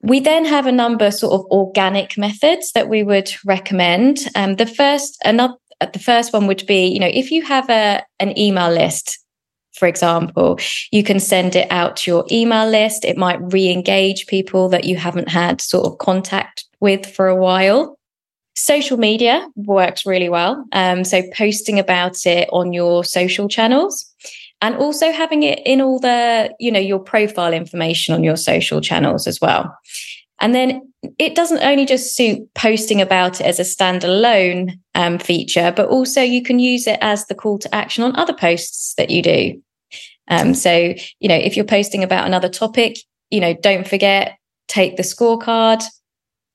We 0.02 0.20
then 0.20 0.44
have 0.44 0.66
a 0.66 0.72
number 0.72 1.10
sort 1.10 1.32
of 1.32 1.46
organic 1.46 2.18
methods 2.18 2.72
that 2.72 2.88
we 2.88 3.02
would 3.02 3.32
recommend. 3.44 4.26
Um, 4.34 4.56
the 4.56 4.66
first, 4.66 5.18
another, 5.24 5.54
the 5.92 5.98
first 5.98 6.32
one 6.32 6.46
would 6.48 6.66
be, 6.66 6.86
you 6.86 6.98
know, 6.98 7.10
if 7.12 7.30
you 7.30 7.42
have 7.42 7.70
a 7.70 8.04
an 8.18 8.36
email 8.36 8.70
list, 8.70 9.18
for 9.74 9.86
example, 9.88 10.58
you 10.90 11.02
can 11.02 11.18
send 11.18 11.56
it 11.56 11.70
out 11.70 11.96
to 11.98 12.10
your 12.10 12.26
email 12.30 12.68
list. 12.68 13.04
It 13.04 13.16
might 13.16 13.40
re-engage 13.52 14.26
people 14.26 14.68
that 14.68 14.84
you 14.84 14.96
haven't 14.96 15.28
had 15.28 15.60
sort 15.60 15.86
of 15.86 15.98
contact 15.98 16.64
with 16.80 17.06
for 17.06 17.28
a 17.28 17.36
while. 17.36 17.96
Social 18.54 18.98
media 18.98 19.48
works 19.56 20.04
really 20.04 20.28
well. 20.28 20.66
Um, 20.72 21.04
so 21.04 21.22
posting 21.34 21.78
about 21.78 22.26
it 22.26 22.48
on 22.52 22.74
your 22.74 23.02
social 23.02 23.48
channels 23.48 24.11
and 24.62 24.76
also 24.76 25.12
having 25.12 25.42
it 25.42 25.60
in 25.66 25.82
all 25.82 25.98
the 25.98 26.54
you 26.58 26.72
know 26.72 26.80
your 26.80 26.98
profile 26.98 27.52
information 27.52 28.14
on 28.14 28.24
your 28.24 28.36
social 28.36 28.80
channels 28.80 29.26
as 29.26 29.40
well 29.40 29.76
and 30.40 30.54
then 30.54 30.80
it 31.18 31.34
doesn't 31.34 31.62
only 31.62 31.84
just 31.84 32.16
suit 32.16 32.48
posting 32.54 33.00
about 33.00 33.40
it 33.40 33.46
as 33.46 33.60
a 33.60 33.62
standalone 33.62 34.72
um, 34.94 35.18
feature 35.18 35.72
but 35.76 35.88
also 35.88 36.22
you 36.22 36.42
can 36.42 36.58
use 36.58 36.86
it 36.86 36.98
as 37.02 37.26
the 37.26 37.34
call 37.34 37.58
to 37.58 37.74
action 37.74 38.02
on 38.02 38.16
other 38.16 38.34
posts 38.34 38.94
that 38.94 39.10
you 39.10 39.22
do 39.22 39.60
Um, 40.28 40.54
so, 40.54 40.94
you 41.20 41.28
know, 41.28 41.36
if 41.36 41.56
you're 41.56 41.64
posting 41.64 42.02
about 42.02 42.26
another 42.26 42.48
topic, 42.48 42.96
you 43.30 43.40
know, 43.40 43.54
don't 43.54 43.86
forget, 43.86 44.38
take 44.68 44.96
the 44.96 45.02
scorecard. 45.02 45.82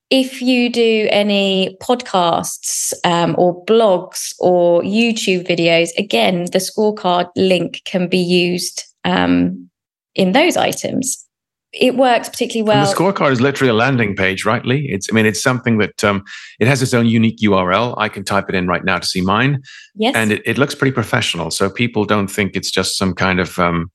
If 0.09 0.41
you 0.41 0.69
do 0.69 1.07
any 1.11 1.77
podcasts 1.81 2.93
um, 3.03 3.35
or 3.37 3.65
blogs 3.65 4.33
or 4.39 4.81
YouTube 4.81 5.45
videos, 5.47 5.89
again, 5.97 6.45
the 6.45 6.59
scorecard 6.59 7.29
link 7.35 7.81
can 7.83 8.07
be 8.07 8.17
used 8.17 8.85
um, 9.03 9.69
in 10.15 10.31
those 10.31 10.55
items. 10.55 11.27
It 11.73 11.97
works 11.97 12.29
particularly 12.29 12.67
well. 12.67 12.77
And 12.77 12.87
the 12.87 12.93
scorecard 12.93 13.31
is 13.33 13.41
literally 13.41 13.69
a 13.69 13.73
landing 13.73 14.15
page, 14.15 14.45
right, 14.45 14.65
Leigh? 14.65 14.87
It's, 14.89 15.09
I 15.11 15.13
mean, 15.13 15.25
it's 15.25 15.43
something 15.43 15.77
that 15.79 16.01
um, 16.03 16.23
it 16.59 16.67
has 16.67 16.81
its 16.81 16.93
own 16.93 17.05
unique 17.05 17.39
URL. 17.39 17.93
I 17.97 18.07
can 18.07 18.23
type 18.23 18.47
it 18.47 18.55
in 18.55 18.67
right 18.67 18.85
now 18.85 18.97
to 18.97 19.05
see 19.05 19.21
mine. 19.21 19.61
Yes. 19.93 20.15
And 20.15 20.31
it, 20.31 20.41
it 20.45 20.57
looks 20.57 20.73
pretty 20.73 20.93
professional. 20.93 21.51
So 21.51 21.69
people 21.69 22.05
don't 22.05 22.27
think 22.27 22.55
it's 22.55 22.71
just 22.71 22.97
some 22.97 23.13
kind 23.13 23.41
of, 23.41 23.59
um, 23.59 23.91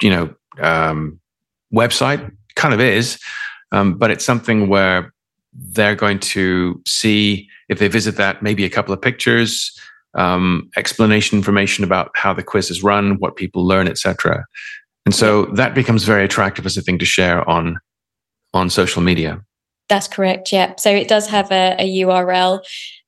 you 0.00 0.10
know, 0.10 0.34
um, 0.60 1.18
website. 1.74 2.30
Kind 2.54 2.72
of 2.72 2.80
is. 2.80 3.18
Um, 3.72 3.98
but 3.98 4.10
it's 4.10 4.24
something 4.24 4.68
where 4.68 5.12
they're 5.52 5.96
going 5.96 6.18
to 6.18 6.80
see 6.86 7.48
if 7.68 7.78
they 7.78 7.88
visit 7.88 8.16
that 8.16 8.42
maybe 8.42 8.64
a 8.64 8.70
couple 8.70 8.94
of 8.94 9.00
pictures 9.00 9.76
um, 10.14 10.68
explanation 10.76 11.38
information 11.38 11.84
about 11.84 12.10
how 12.14 12.32
the 12.32 12.42
quiz 12.42 12.70
is 12.70 12.82
run 12.82 13.16
what 13.18 13.36
people 13.36 13.66
learn 13.66 13.86
etc 13.86 14.44
and 15.06 15.14
so 15.14 15.46
that 15.46 15.74
becomes 15.74 16.04
very 16.04 16.24
attractive 16.24 16.66
as 16.66 16.76
a 16.76 16.82
thing 16.82 16.98
to 16.98 17.04
share 17.04 17.48
on 17.48 17.78
on 18.52 18.70
social 18.70 19.02
media. 19.02 19.40
That's 19.88 20.08
correct 20.08 20.52
yeah. 20.52 20.74
So 20.76 20.90
it 20.90 21.08
does 21.08 21.26
have 21.28 21.50
a, 21.50 21.74
a 21.78 22.02
url 22.02 22.60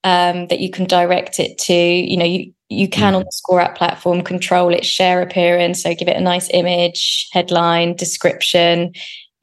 um, 0.04 0.48
that 0.48 0.60
you 0.60 0.70
can 0.70 0.86
direct 0.86 1.38
it 1.38 1.58
to. 1.58 1.74
You 1.74 2.16
know 2.16 2.24
you 2.24 2.52
you 2.68 2.88
can 2.88 3.12
mm. 3.12 3.18
on 3.18 3.22
the 3.22 3.32
score 3.32 3.60
app 3.60 3.76
platform 3.76 4.22
control 4.22 4.72
its 4.72 4.86
share 4.86 5.20
appearance 5.20 5.82
so 5.82 5.94
give 5.94 6.08
it 6.08 6.16
a 6.16 6.20
nice 6.20 6.48
image 6.54 7.28
headline 7.30 7.94
description 7.94 8.92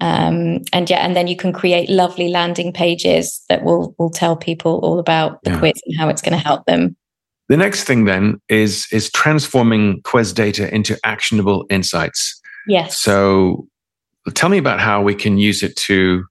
um, 0.02 0.62
and 0.72 0.90
yeah, 0.90 1.00
and 1.00 1.16
then 1.16 1.28
you 1.28 1.36
can 1.36 1.52
create 1.52 1.90
lovely 1.90 2.30
landing 2.30 2.72
pages 2.72 3.42
that 3.50 3.64
will 3.64 3.96
will 3.98 4.10
tell 4.10 4.36
people 4.36 4.80
all 4.84 5.00
about 5.00 5.44
the 5.44 5.52
yeah. 5.52 5.60
quiz 5.60 5.82
and 5.86 5.98
how 5.98 6.08
it's 6.10 6.22
going 6.22 6.38
to 6.38 6.38
help 6.38 6.66
them. 6.66 6.96
The 7.50 7.58
next 7.58 7.84
thing 7.84 8.06
then 8.06 8.40
is 8.48 8.88
is 8.92 9.12
transforming 9.12 10.02
quiz 10.04 10.32
data 10.32 10.74
into 10.74 10.98
actionable 11.04 11.66
insights. 11.70 12.40
Yes. 12.68 12.98
So 13.00 13.68
tell 14.36 14.50
me 14.50 14.58
about 14.58 14.80
how 14.80 15.02
we 15.02 15.16
can 15.16 15.38
use 15.38 15.64
it 15.64 15.76
to 15.76 16.26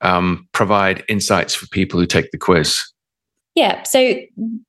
um, 0.00 0.48
provide 0.52 1.04
insights 1.08 1.54
for 1.54 1.66
people 1.68 2.00
who 2.00 2.06
take 2.06 2.30
the 2.32 2.38
quiz. 2.38 2.80
Yeah. 3.54 3.82
So 3.82 4.16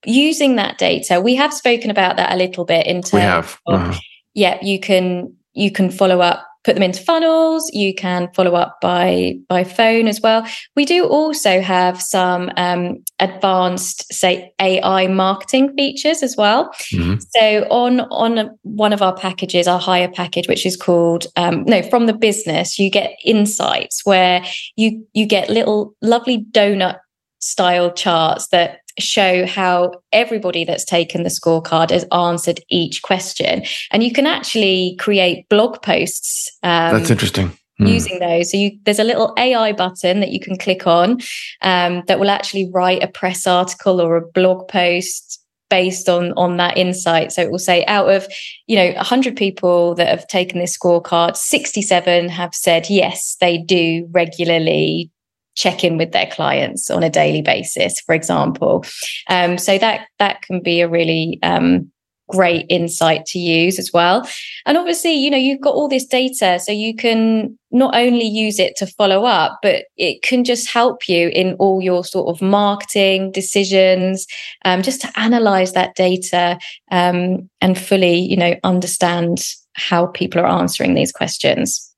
using 0.06 0.58
that 0.58 0.78
data, 0.78 1.22
we 1.22 1.36
have 1.36 1.54
spoken 1.54 1.90
about 1.90 2.18
that 2.18 2.34
a 2.34 2.36
little 2.36 2.66
bit 2.66 2.86
in 2.86 2.98
terms 3.02 3.14
we 3.14 3.22
have. 3.22 3.60
Of, 3.68 3.82
uh-huh. 3.82 4.00
yeah, 4.34 4.60
you 4.62 4.80
can 4.80 5.36
you 5.54 5.72
can 5.72 5.90
follow 5.90 6.22
up 6.22 6.46
put 6.64 6.76
them 6.76 6.84
into 6.84 7.02
funnels. 7.02 7.70
You 7.74 7.94
can 7.94 8.30
follow 8.34 8.56
up 8.56 8.80
by 8.82 9.36
by 9.48 9.64
phone 9.64 10.08
as 10.08 10.22
well. 10.22 10.46
We 10.76 10.86
do 10.86 11.06
also 11.06 11.62
have 11.62 12.02
some 12.02 12.52
um, 12.58 13.04
advanced 13.20 14.12
say 14.14 14.54
ai 14.60 15.08
marketing 15.08 15.76
features 15.76 16.24
as 16.24 16.36
well. 16.38 16.72
Mm-hmm. 16.94 17.20
so 17.20 17.68
on 17.70 18.02
on 18.02 18.58
one 18.64 18.94
of 18.94 19.02
our 19.02 19.16
packages 19.16 19.68
our 19.68 19.80
higher 19.80 20.10
package 20.10 20.48
which 20.48 20.66
is 20.66 20.76
called 20.76 21.28
um, 21.36 21.64
no 21.66 21.82
from 21.84 22.06
the 22.06 22.14
business 22.14 22.78
you 22.78 22.90
get 22.90 23.16
insights 23.26 24.06
where 24.06 24.44
you 24.76 25.06
you 25.14 25.26
get 25.26 25.50
little 25.50 25.96
lovely 26.02 26.46
donut 26.52 27.00
style 27.40 27.92
charts 27.92 28.48
that 28.50 28.81
show 29.00 29.46
how 29.46 29.92
everybody 30.12 30.66
that's 30.66 30.86
taken 30.86 31.24
the 31.24 31.30
scorecard 31.30 31.90
has 31.90 32.06
answered 32.12 32.60
each 32.70 33.02
question. 33.02 33.64
And 33.92 34.04
you 34.04 34.12
can 34.12 34.28
actually 34.28 34.96
create 35.00 35.48
blog 35.50 35.82
posts. 35.82 36.52
Um, 36.64 36.98
that's 36.98 37.12
interesting. 37.12 37.52
Mm. 37.80 37.94
Using 37.94 38.20
those, 38.20 38.52
so 38.52 38.58
you, 38.58 38.78
there's 38.84 39.00
a 39.00 39.04
little 39.04 39.34
AI 39.38 39.72
button 39.72 40.20
that 40.20 40.32
you 40.32 40.40
can 40.40 40.58
click 40.58 40.86
on 40.86 41.20
um, 41.62 42.04
that 42.08 42.20
will 42.20 42.30
actually 42.30 42.70
write 42.72 43.02
a 43.02 43.08
press 43.08 43.48
article 43.48 44.00
or 44.00 44.18
a 44.18 44.28
blog 44.28 44.68
post 44.68 45.42
based 45.72 46.10
on 46.10 46.34
on 46.34 46.58
that 46.58 46.78
insight 46.78 47.32
so 47.32 47.42
it 47.42 47.50
will 47.50 47.58
say 47.58 47.84
out 47.86 48.10
of 48.10 48.28
you 48.68 48.76
know 48.76 48.92
100 48.92 49.38
people 49.38 49.96
that 49.96 50.10
have 50.10 50.28
taken 50.28 50.60
this 50.60 50.78
scorecard 50.78 51.38
67 51.38 52.28
have 52.28 52.54
said 52.54 52.90
yes 52.90 53.38
they 53.40 53.58
do 53.58 54.06
regularly 54.12 55.10
check 55.56 55.84
in 55.84 55.98
with 55.98 56.12
their 56.12 56.28
clients 56.28 56.90
on 56.90 57.04
a 57.04 57.10
daily 57.10 57.42
basis, 57.42 58.00
for 58.02 58.16
example. 58.16 58.86
Um, 59.30 59.58
so 59.58 59.78
that 59.78 60.08
that 60.20 60.42
can 60.42 60.62
be 60.62 60.82
a 60.82 60.90
really 60.90 61.40
um, 61.44 61.92
great 62.32 62.66
insight 62.70 63.26
to 63.26 63.40
use 63.40 63.78
as 63.78 63.92
well. 63.94 64.28
And 64.66 64.78
obviously, 64.78 65.14
you 65.14 65.30
know, 65.30 65.38
you've 65.38 65.62
got 65.62 65.76
all 65.76 65.88
this 65.88 66.06
data, 66.06 66.60
so 66.60 66.72
you 66.72 66.96
can 66.96 67.58
not 67.72 67.96
only 67.96 68.26
use 68.26 68.60
it 68.60 68.76
to 68.78 68.88
follow 68.88 69.26
up, 69.26 69.60
but 69.62 69.86
it 69.98 70.24
can 70.24 70.44
just 70.44 70.70
help 70.70 71.08
you 71.08 71.30
in 71.30 71.54
all 71.56 71.82
your 71.82 72.04
sort 72.04 72.34
of 72.34 72.42
marketing 72.42 73.32
decisions, 73.32 74.26
um, 74.66 74.82
just 74.82 75.02
to 75.02 75.12
analyze 75.20 75.74
that 75.74 75.96
data 75.96 76.58
um, 76.92 77.50
and 77.60 77.78
fully, 77.78 78.16
you 78.16 78.38
know, 78.38 78.56
understand 78.64 79.44
how 79.74 80.08
people 80.08 80.42
are 80.42 80.48
answering 80.48 80.94
these 80.94 81.12
questions. 81.12 81.91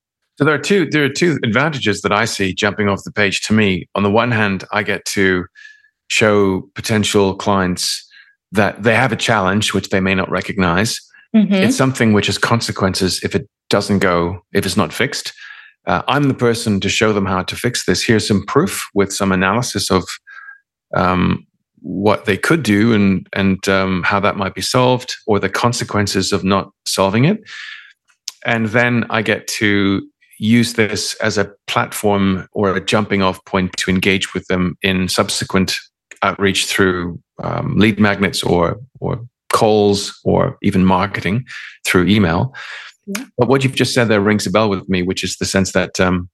So 0.44 0.48
there 0.48 0.56
are 0.56 0.60
two 0.60 0.90
there 0.90 1.06
are 1.06 1.10
two 1.10 1.40
advantages 1.42 2.02
that 2.02 2.12
I 2.12 2.26
see 2.26 2.54
jumping 2.54 2.90
off 2.90 3.06
the 3.06 3.14
page 3.14 3.40
to 3.44 3.54
me. 3.54 3.88
On 3.96 4.04
the 4.04 4.12
one 4.12 4.30
hand, 4.30 4.66
I 4.74 4.84
get 4.84 5.06
to 5.06 5.46
show 6.10 6.70
potential 6.76 7.34
clients 7.38 8.06
that 8.52 8.84
they 8.84 8.94
have 8.94 9.14
a 9.14 9.16
challenge 9.16 9.74
which 9.74 9.88
they 9.88 10.02
may 10.02 10.14
not 10.14 10.30
recognize. 10.30 11.00
Mm-hmm. 11.34 11.54
It's 11.54 11.78
something 11.78 12.12
which 12.12 12.26
has 12.26 12.38
consequences 12.38 13.24
if 13.24 13.36
it 13.36 13.48
doesn't 13.70 14.00
go, 14.00 14.42
if 14.52 14.66
it's 14.66 14.76
not 14.76 14.92
fixed. 14.92 15.32
Uh, 15.88 16.02
I'm 16.10 16.24
the 16.24 16.34
person 16.34 16.82
to 16.82 16.90
show 16.90 17.14
them 17.14 17.26
how 17.26 17.44
to 17.44 17.56
fix 17.56 17.86
this. 17.86 18.04
Here's 18.04 18.28
some 18.28 18.46
proof 18.46 18.86
with 18.94 19.14
some 19.14 19.32
analysis 19.32 19.90
of 19.90 20.04
um, 20.94 21.48
what 21.80 22.26
they 22.26 22.36
could 22.36 22.64
do 22.64 22.92
and 22.92 23.30
and 23.32 23.66
um, 23.70 24.04
how 24.04 24.20
that 24.20 24.36
might 24.36 24.56
be 24.56 24.62
solved, 24.62 25.16
or 25.26 25.40
the 25.40 25.48
consequences 25.48 26.34
of 26.34 26.44
not 26.44 26.70
solving 26.86 27.24
it. 27.24 27.40
And 28.46 28.68
then 28.68 29.06
I 29.10 29.22
get 29.22 29.48
to 29.48 30.02
use 30.44 30.74
this 30.74 31.16
as 31.16 31.38
a 31.38 31.50
platform 31.68 32.48
or 32.52 32.76
a 32.76 32.84
jumping 32.84 33.22
off 33.22 33.44
point 33.46 33.72
to 33.78 33.90
engage 33.90 34.34
with 34.34 34.46
them 34.48 34.78
in 34.82 35.08
subsequent 35.08 35.78
outreach 36.22 36.66
through 36.66 37.20
um, 37.42 37.78
lead 37.78 38.00
magnets 38.00 38.44
or 38.44 38.78
or 39.00 39.26
calls 39.54 40.20
or 40.26 40.58
even 40.62 40.84
marketing 40.84 41.46
through 41.86 42.08
email. 42.08 42.54
Yeah. 43.06 43.26
But 43.38 43.48
what 43.48 43.64
you've 43.64 43.76
just 43.76 43.94
said 43.94 44.08
there 44.08 44.22
rings 44.22 44.46
a 44.46 44.52
bell 44.52 44.70
with 44.70 44.90
me, 44.90 45.02
which 45.02 45.24
is 45.24 45.38
the 45.38 45.46
sense 45.46 45.72
that 45.72 46.00
um, 46.00 46.30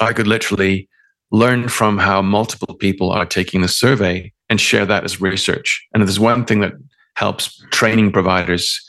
I 0.00 0.12
could 0.12 0.26
literally 0.26 0.88
learn 1.30 1.68
from 1.68 1.98
how 1.98 2.20
multiple 2.22 2.74
people 2.74 3.10
are 3.10 3.26
taking 3.26 3.62
the 3.62 3.68
survey 3.68 4.32
and 4.50 4.60
share 4.60 4.86
that 4.86 5.04
as 5.04 5.20
research. 5.20 5.86
And 5.92 6.02
there's 6.02 6.20
one 6.20 6.44
thing 6.44 6.60
that 6.60 6.72
helps 7.16 7.62
training 7.70 8.12
providers, 8.12 8.80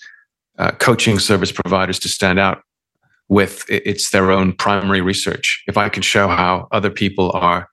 uh, 0.58 0.71
coaching 0.71 1.19
service 1.19 1.51
providers 1.51 1.99
to 1.99 2.10
stand 2.10 2.39
out 2.39 2.63
with 3.29 3.63
it's 3.69 4.09
their 4.09 4.31
own 4.31 4.53
primary 4.53 5.01
research. 5.01 5.63
If 5.67 5.77
I 5.77 5.87
can 5.87 6.01
show 6.01 6.27
how 6.27 6.67
other 6.71 6.89
people 6.89 7.31
are 7.33 7.69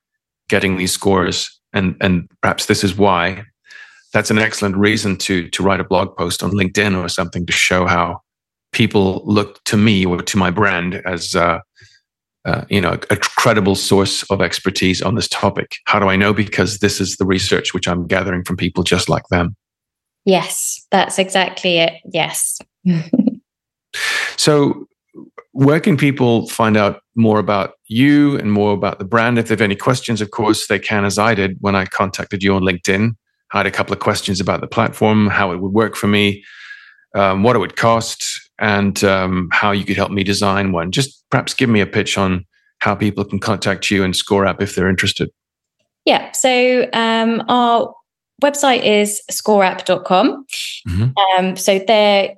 getting 0.48 0.76
these 0.76 0.92
scores, 0.92 1.50
and 1.72 1.96
and 2.00 2.28
perhaps 2.42 2.66
this 2.66 2.84
is 2.84 2.96
why, 2.96 3.44
that's 4.12 4.30
an 4.30 4.38
excellent 4.38 4.76
reason 4.76 5.16
to 5.16 5.48
to 5.48 5.62
write 5.62 5.80
a 5.80 5.84
blog 5.84 6.16
post 6.16 6.42
on 6.42 6.52
LinkedIn 6.52 7.02
or 7.02 7.08
something 7.08 7.46
to 7.46 7.52
show 7.52 7.86
how 7.86 8.20
people 8.72 9.22
look 9.24 9.62
to 9.64 9.76
me 9.76 10.04
or 10.04 10.22
to 10.22 10.36
my 10.36 10.50
brand 10.50 11.02
as 11.06 11.34
uh, 11.34 11.58
uh, 12.44 12.64
you 12.68 12.80
know 12.80 12.92
a 13.10 13.16
credible 13.16 13.74
source 13.74 14.22
of 14.30 14.42
expertise 14.42 15.00
on 15.00 15.14
this 15.14 15.28
topic. 15.28 15.76
How 15.86 15.98
do 15.98 16.08
I 16.08 16.16
know? 16.16 16.34
Because 16.34 16.78
this 16.78 17.00
is 17.00 17.16
the 17.16 17.26
research 17.26 17.72
which 17.72 17.88
I'm 17.88 18.06
gathering 18.06 18.44
from 18.44 18.56
people 18.56 18.84
just 18.84 19.08
like 19.08 19.26
them. 19.30 19.56
Yes, 20.26 20.86
that's 20.90 21.18
exactly 21.18 21.78
it. 21.78 21.94
Yes. 22.12 22.58
so 24.36 24.86
where 25.52 25.81
can 25.81 25.96
people 25.96 26.48
find 26.48 26.76
out 26.76 27.00
more 27.14 27.38
about 27.38 27.74
you 27.87 28.38
and 28.38 28.52
more 28.52 28.72
about 28.72 28.98
the 28.98 29.05
brand? 29.05 29.38
If 29.38 29.48
they 29.48 29.52
have 29.52 29.61
any 29.61 29.76
questions, 29.76 30.20
of 30.20 30.31
course, 30.31 30.66
they 30.66 30.79
can, 30.79 31.05
as 31.05 31.18
I 31.18 31.35
did 31.35 31.57
when 31.61 31.74
I 31.74 31.87
contacted 31.87 32.42
you 32.42 32.55
on 32.55 32.62
LinkedIn. 32.62 33.16
I 33.52 33.59
had 33.59 33.66
a 33.66 33.70
couple 33.70 33.92
of 33.92 34.00
questions 34.00 34.40
about 34.40 34.61
the 34.61 34.66
platform, 34.66 35.29
how 35.29 35.52
it 35.52 35.61
would 35.61 35.72
work 35.72 35.96
for 35.96 36.09
me, 36.09 36.44
um, 37.14 37.42
what 37.42 37.57
it 37.57 37.61
would 37.61 37.76
cost, 37.76 38.50
and 38.59 39.02
um, 39.05 39.48
how 39.52 39.70
you 39.70 39.85
could 39.85 39.96
help 39.96 40.11
me 40.11 40.24
design 40.24 40.72
one. 40.72 40.90
Just 40.90 41.24
perhaps 41.31 41.55
give 41.55 41.70
me 41.70 41.81
a 41.81 41.87
pitch 41.87 42.18
on 42.18 42.44
how 42.79 42.94
people 42.94 43.24
can 43.24 43.38
contact 43.38 43.90
you 43.90 44.05
and 44.05 44.14
Score 44.14 44.44
ScoreApp 44.44 44.61
if 44.61 44.74
they're 44.74 44.88
interested. 44.88 45.31
Yeah. 46.05 46.33
So 46.33 46.88
um, 46.92 47.42
our 47.48 47.94
website 48.42 48.85
is 48.85 49.22
scoreapp.com. 49.31 50.46
Mm-hmm. 50.88 51.46
Um, 51.46 51.57
so 51.57 51.79
there 51.79 52.35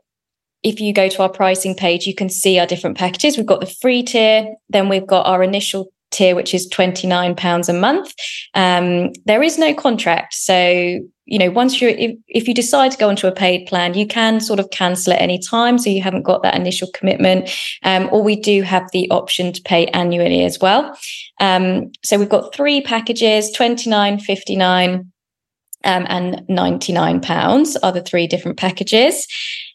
if 0.63 0.81
you 0.81 0.93
go 0.93 1.09
to 1.09 1.23
our 1.23 1.29
pricing 1.29 1.75
page, 1.75 2.07
you 2.07 2.15
can 2.15 2.29
see 2.29 2.59
our 2.59 2.67
different 2.67 2.97
packages. 2.97 3.37
We've 3.37 3.47
got 3.47 3.61
the 3.61 3.75
free 3.81 4.03
tier, 4.03 4.55
then 4.69 4.89
we've 4.89 5.07
got 5.07 5.27
our 5.27 5.43
initial 5.43 5.93
tier, 6.11 6.35
which 6.35 6.55
is 6.55 6.69
£29 6.71 7.69
a 7.69 7.73
month. 7.73 8.13
Um, 8.55 9.13
there 9.27 9.43
is 9.43 9.59
no 9.59 9.75
contract. 9.75 10.35
So, 10.35 11.01
you 11.27 11.39
know, 11.39 11.51
once 11.51 11.81
you're, 11.81 11.91
if, 11.91 12.17
if 12.29 12.49
you 12.49 12.55
decide 12.55 12.93
to 12.93 12.99
go 12.99 13.09
onto 13.09 13.27
a 13.27 13.33
paid 13.33 13.67
plan, 13.67 13.95
you 13.95 14.07
can 14.07 14.41
sort 14.41 14.59
of 14.59 14.71
cancel 14.71 15.13
at 15.13 15.21
any 15.21 15.39
time. 15.39 15.79
So 15.79 15.91
you 15.91 16.03
haven't 16.03 16.23
got 16.23 16.43
that 16.43 16.57
initial 16.57 16.89
commitment. 16.95 17.51
Um, 17.83 18.09
or 18.11 18.23
we 18.23 18.37
do 18.37 18.63
have 18.63 18.91
the 18.93 19.11
option 19.11 19.53
to 19.53 19.63
pay 19.63 19.87
annually 19.89 20.45
as 20.45 20.59
well. 20.61 20.97
Um, 21.41 21.93
so 22.03 22.19
we've 22.19 22.29
got 22.29 22.55
three 22.55 22.81
packages 22.81 23.51
29 23.53 24.21
59 24.21 25.13
um, 25.85 26.07
and 26.09 26.45
99 26.49 27.21
pounds 27.21 27.77
are 27.77 27.93
the 27.93 28.03
three 28.03 28.27
different 28.27 28.59
packages. 28.59 29.27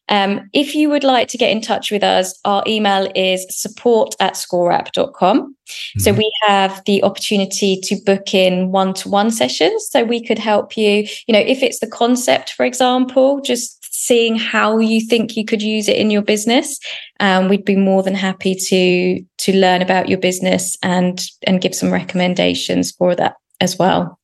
Um, 0.09 0.49
if 0.53 0.75
you 0.75 0.89
would 0.89 1.03
like 1.03 1.27
to 1.29 1.37
get 1.37 1.51
in 1.51 1.61
touch 1.61 1.91
with 1.91 2.03
us, 2.03 2.37
our 2.45 2.63
email 2.67 3.09
is 3.15 3.45
support 3.49 4.15
at 4.19 4.33
scoreapp.com. 4.33 5.41
Mm-hmm. 5.41 5.99
So 5.99 6.13
we 6.13 6.31
have 6.47 6.83
the 6.85 7.03
opportunity 7.03 7.79
to 7.81 7.95
book 8.05 8.33
in 8.33 8.71
one 8.71 8.93
to 8.95 9.09
one 9.09 9.31
sessions. 9.31 9.87
So 9.89 10.03
we 10.03 10.23
could 10.23 10.39
help 10.39 10.75
you, 10.75 11.07
you 11.27 11.33
know, 11.33 11.39
if 11.39 11.63
it's 11.63 11.79
the 11.79 11.87
concept, 11.87 12.51
for 12.51 12.65
example, 12.65 13.41
just 13.41 13.79
seeing 13.93 14.35
how 14.35 14.79
you 14.79 14.99
think 14.99 15.37
you 15.37 15.45
could 15.45 15.61
use 15.61 15.87
it 15.87 15.95
in 15.95 16.11
your 16.11 16.21
business. 16.21 16.79
Um, 17.19 17.47
we'd 17.47 17.63
be 17.63 17.75
more 17.75 18.03
than 18.03 18.15
happy 18.15 18.55
to 18.55 19.23
to 19.37 19.57
learn 19.57 19.81
about 19.81 20.09
your 20.09 20.17
business 20.17 20.77
and 20.83 21.23
and 21.47 21.61
give 21.61 21.73
some 21.73 21.91
recommendations 21.91 22.91
for 22.91 23.15
that 23.15 23.35
as 23.61 23.77
well. 23.77 24.19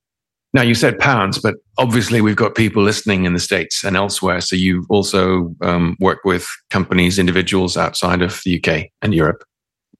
Now, 0.54 0.64
you 0.64 0.74
said 0.74 0.98
pounds, 0.98 1.38
but 1.38 1.56
obviously 1.78 2.22
we've 2.22 2.36
got 2.36 2.56
people 2.56 2.82
listening 2.82 3.26
in 3.26 3.34
the 3.34 3.40
States 3.40 3.84
and 3.84 3.96
elsewhere. 3.96 4.42
So 4.42 4.56
you 4.56 4.86
also 4.90 5.56
um, 5.62 5.96
work 6.00 6.20
with 6.26 6.48
companies, 6.72 7.20
individuals 7.20 7.78
outside 7.78 8.22
of 8.22 8.42
the 8.44 8.60
UK 8.60 8.88
and 9.02 9.14
Europe. 9.14 9.44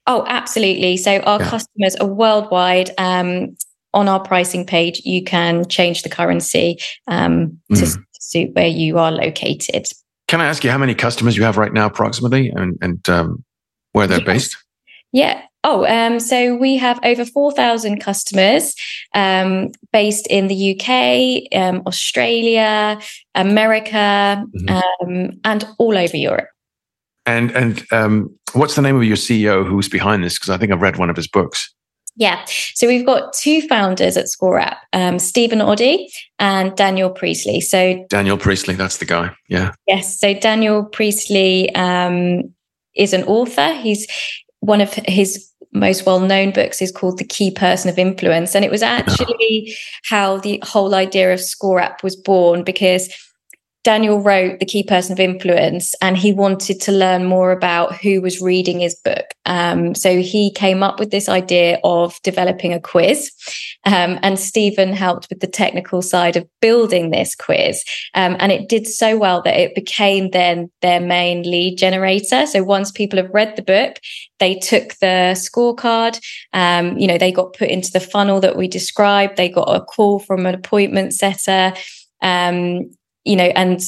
Oh, 0.06 0.24
absolutely. 0.26 0.96
So 0.96 1.18
our 1.20 1.38
yeah. 1.40 1.48
customers 1.48 1.94
are 1.96 2.06
worldwide. 2.06 2.90
Um, 2.98 3.56
on 3.92 4.08
our 4.08 4.20
pricing 4.20 4.64
page, 4.64 5.02
you 5.04 5.22
can 5.22 5.66
change 5.68 6.02
the 6.02 6.08
currency 6.08 6.78
um, 7.08 7.58
to 7.70 7.82
mm. 7.82 8.04
suit 8.12 8.54
where 8.54 8.68
you 8.68 8.98
are 8.98 9.10
located. 9.10 9.88
Can 10.28 10.40
I 10.40 10.46
ask 10.46 10.62
you 10.62 10.70
how 10.70 10.78
many 10.78 10.94
customers 10.94 11.36
you 11.36 11.42
have 11.42 11.56
right 11.56 11.72
now, 11.72 11.86
approximately, 11.86 12.50
and, 12.50 12.78
and 12.80 13.08
um, 13.08 13.44
where 13.92 14.06
they're 14.06 14.20
based? 14.24 14.56
Yeah. 15.12 15.42
Oh, 15.62 15.84
um, 15.86 16.20
so 16.20 16.56
we 16.56 16.76
have 16.76 16.98
over 17.04 17.24
4,000 17.24 18.00
customers 18.00 18.74
um, 19.14 19.68
based 19.92 20.26
in 20.28 20.48
the 20.48 20.74
UK, 20.74 21.54
um, 21.58 21.82
Australia, 21.86 22.98
America, 23.34 24.42
mm-hmm. 24.56 24.68
Um, 24.70 25.32
and 25.44 25.66
all 25.78 25.98
over 25.98 26.16
Europe. 26.16 26.48
And 27.26 27.50
and 27.50 27.84
um, 27.92 28.34
what's 28.54 28.74
the 28.74 28.82
name 28.82 28.96
of 28.96 29.04
your 29.04 29.16
CEO 29.16 29.66
who's 29.66 29.88
behind 29.88 30.24
this? 30.24 30.38
Because 30.38 30.50
I 30.50 30.56
think 30.56 30.72
I've 30.72 30.80
read 30.80 30.96
one 30.96 31.10
of 31.10 31.16
his 31.16 31.28
books. 31.28 31.72
Yeah. 32.16 32.44
So 32.74 32.86
we've 32.86 33.06
got 33.06 33.32
two 33.32 33.62
founders 33.68 34.16
at 34.16 34.26
ScoreApp, 34.26 34.76
um, 34.92 35.18
Stephen 35.18 35.60
Oddy 35.60 36.10
and 36.38 36.74
Daniel 36.76 37.10
Priestley. 37.10 37.60
So 37.60 38.04
Daniel 38.08 38.36
Priestley, 38.36 38.74
that's 38.74 38.96
the 38.96 39.04
guy. 39.04 39.30
Yeah. 39.48 39.72
Yes. 39.86 40.18
So 40.18 40.34
Daniel 40.34 40.84
Priestley 40.84 41.74
um, 41.74 42.52
is 42.96 43.12
an 43.12 43.22
author. 43.24 43.74
He's 43.74 44.06
one 44.60 44.80
of 44.80 44.94
his 45.06 45.50
most 45.72 46.06
well 46.06 46.20
known 46.20 46.50
books 46.50 46.82
is 46.82 46.92
called 46.92 47.18
The 47.18 47.24
Key 47.24 47.50
Person 47.50 47.90
of 47.90 47.98
Influence. 47.98 48.54
And 48.54 48.64
it 48.64 48.70
was 48.70 48.82
actually 48.82 49.74
how 50.04 50.38
the 50.38 50.62
whole 50.64 50.94
idea 50.94 51.32
of 51.32 51.40
ScoreApp 51.40 52.02
was 52.02 52.16
born 52.16 52.64
because 52.64 53.08
Daniel 53.82 54.20
wrote 54.20 54.60
The 54.60 54.66
Key 54.66 54.82
Person 54.82 55.12
of 55.12 55.20
Influence 55.20 55.94
and 56.02 56.16
he 56.16 56.32
wanted 56.32 56.80
to 56.82 56.92
learn 56.92 57.24
more 57.24 57.50
about 57.50 57.96
who 57.96 58.20
was 58.20 58.40
reading 58.40 58.80
his 58.80 58.94
book. 58.94 59.24
Um, 59.46 59.94
so 59.94 60.18
he 60.18 60.52
came 60.52 60.82
up 60.82 60.98
with 60.98 61.10
this 61.10 61.28
idea 61.28 61.78
of 61.82 62.20
developing 62.22 62.74
a 62.74 62.80
quiz. 62.80 63.30
Um, 63.84 64.18
and 64.22 64.38
Stephen 64.38 64.92
helped 64.92 65.28
with 65.30 65.40
the 65.40 65.46
technical 65.46 66.02
side 66.02 66.36
of 66.36 66.46
building 66.60 67.10
this 67.10 67.34
quiz. 67.34 67.82
Um, 68.14 68.36
and 68.38 68.52
it 68.52 68.68
did 68.68 68.86
so 68.86 69.16
well 69.16 69.40
that 69.42 69.58
it 69.58 69.74
became 69.74 70.30
then 70.30 70.70
their 70.82 71.00
main 71.00 71.42
lead 71.42 71.78
generator. 71.78 72.46
So 72.46 72.62
once 72.62 72.90
people 72.90 73.16
have 73.16 73.30
read 73.32 73.56
the 73.56 73.62
book, 73.62 73.98
they 74.38 74.54
took 74.56 74.94
the 75.00 75.34
scorecard, 75.34 76.20
um, 76.52 76.98
you 76.98 77.06
know, 77.06 77.18
they 77.18 77.32
got 77.32 77.54
put 77.54 77.68
into 77.68 77.90
the 77.90 78.00
funnel 78.00 78.40
that 78.40 78.56
we 78.56 78.68
described, 78.68 79.36
they 79.36 79.48
got 79.48 79.74
a 79.74 79.80
call 79.80 80.18
from 80.18 80.46
an 80.46 80.54
appointment 80.54 81.14
setter. 81.14 81.72
Um, 82.22 82.90
you 83.24 83.36
know, 83.36 83.52
and 83.54 83.80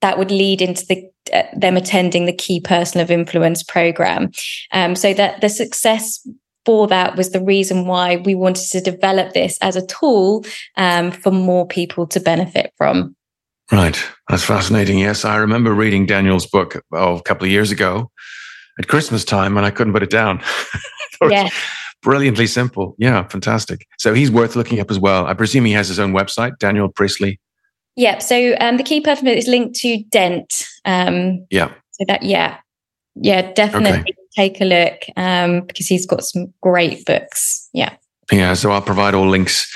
that 0.00 0.18
would 0.18 0.30
lead 0.30 0.60
into 0.60 0.84
the 0.86 1.10
uh, 1.32 1.44
them 1.56 1.76
attending 1.76 2.26
the 2.26 2.32
key 2.32 2.60
person 2.60 3.00
of 3.00 3.10
influence 3.10 3.62
program. 3.62 4.30
Um, 4.72 4.94
so 4.94 5.14
that 5.14 5.40
the 5.40 5.48
success 5.48 6.26
for 6.64 6.86
that 6.88 7.16
was 7.16 7.30
the 7.30 7.42
reason 7.42 7.86
why 7.86 8.16
we 8.16 8.34
wanted 8.34 8.68
to 8.70 8.80
develop 8.80 9.32
this 9.32 9.58
as 9.60 9.76
a 9.76 9.86
tool 9.86 10.44
um, 10.76 11.10
for 11.10 11.30
more 11.30 11.66
people 11.66 12.06
to 12.08 12.20
benefit 12.20 12.72
from. 12.76 13.14
Right. 13.72 14.02
That's 14.28 14.44
fascinating. 14.44 14.98
Yes. 14.98 15.24
I 15.24 15.36
remember 15.36 15.72
reading 15.72 16.06
Daniel's 16.06 16.46
book 16.46 16.82
oh, 16.92 17.16
a 17.16 17.22
couple 17.22 17.46
of 17.46 17.50
years 17.50 17.70
ago 17.70 18.10
at 18.78 18.88
Christmas 18.88 19.24
time 19.24 19.56
and 19.56 19.64
I 19.64 19.70
couldn't 19.70 19.92
put 19.92 20.02
it 20.02 20.10
down. 20.10 20.42
yeah. 21.30 21.48
Brilliantly 22.02 22.46
simple. 22.46 22.94
Yeah. 22.98 23.26
Fantastic. 23.28 23.86
So 23.98 24.12
he's 24.12 24.30
worth 24.30 24.56
looking 24.56 24.80
up 24.80 24.90
as 24.90 24.98
well. 24.98 25.26
I 25.26 25.34
presume 25.34 25.64
he 25.64 25.72
has 25.72 25.88
his 25.88 25.98
own 25.98 26.12
website, 26.12 26.58
Daniel 26.58 26.90
Priestley 26.90 27.40
yeah. 27.96 28.18
So 28.18 28.56
um, 28.60 28.76
the 28.76 28.82
key 28.82 29.00
person 29.00 29.28
is 29.28 29.46
linked 29.46 29.76
to 29.80 30.02
Dent. 30.04 30.66
Um, 30.84 31.46
yeah. 31.50 31.72
So 31.92 32.04
that, 32.08 32.22
yeah. 32.22 32.58
Yeah, 33.14 33.52
definitely 33.52 34.00
okay. 34.00 34.14
Take 34.36 34.60
a 34.60 34.64
look 34.64 35.02
um, 35.16 35.62
because 35.66 35.86
he's 35.86 36.06
got 36.06 36.24
some 36.24 36.52
great 36.60 37.04
books. 37.04 37.68
Yeah. 37.72 37.94
Yeah. 38.32 38.54
So 38.54 38.70
I'll 38.70 38.82
provide 38.82 39.14
all 39.14 39.28
links 39.28 39.72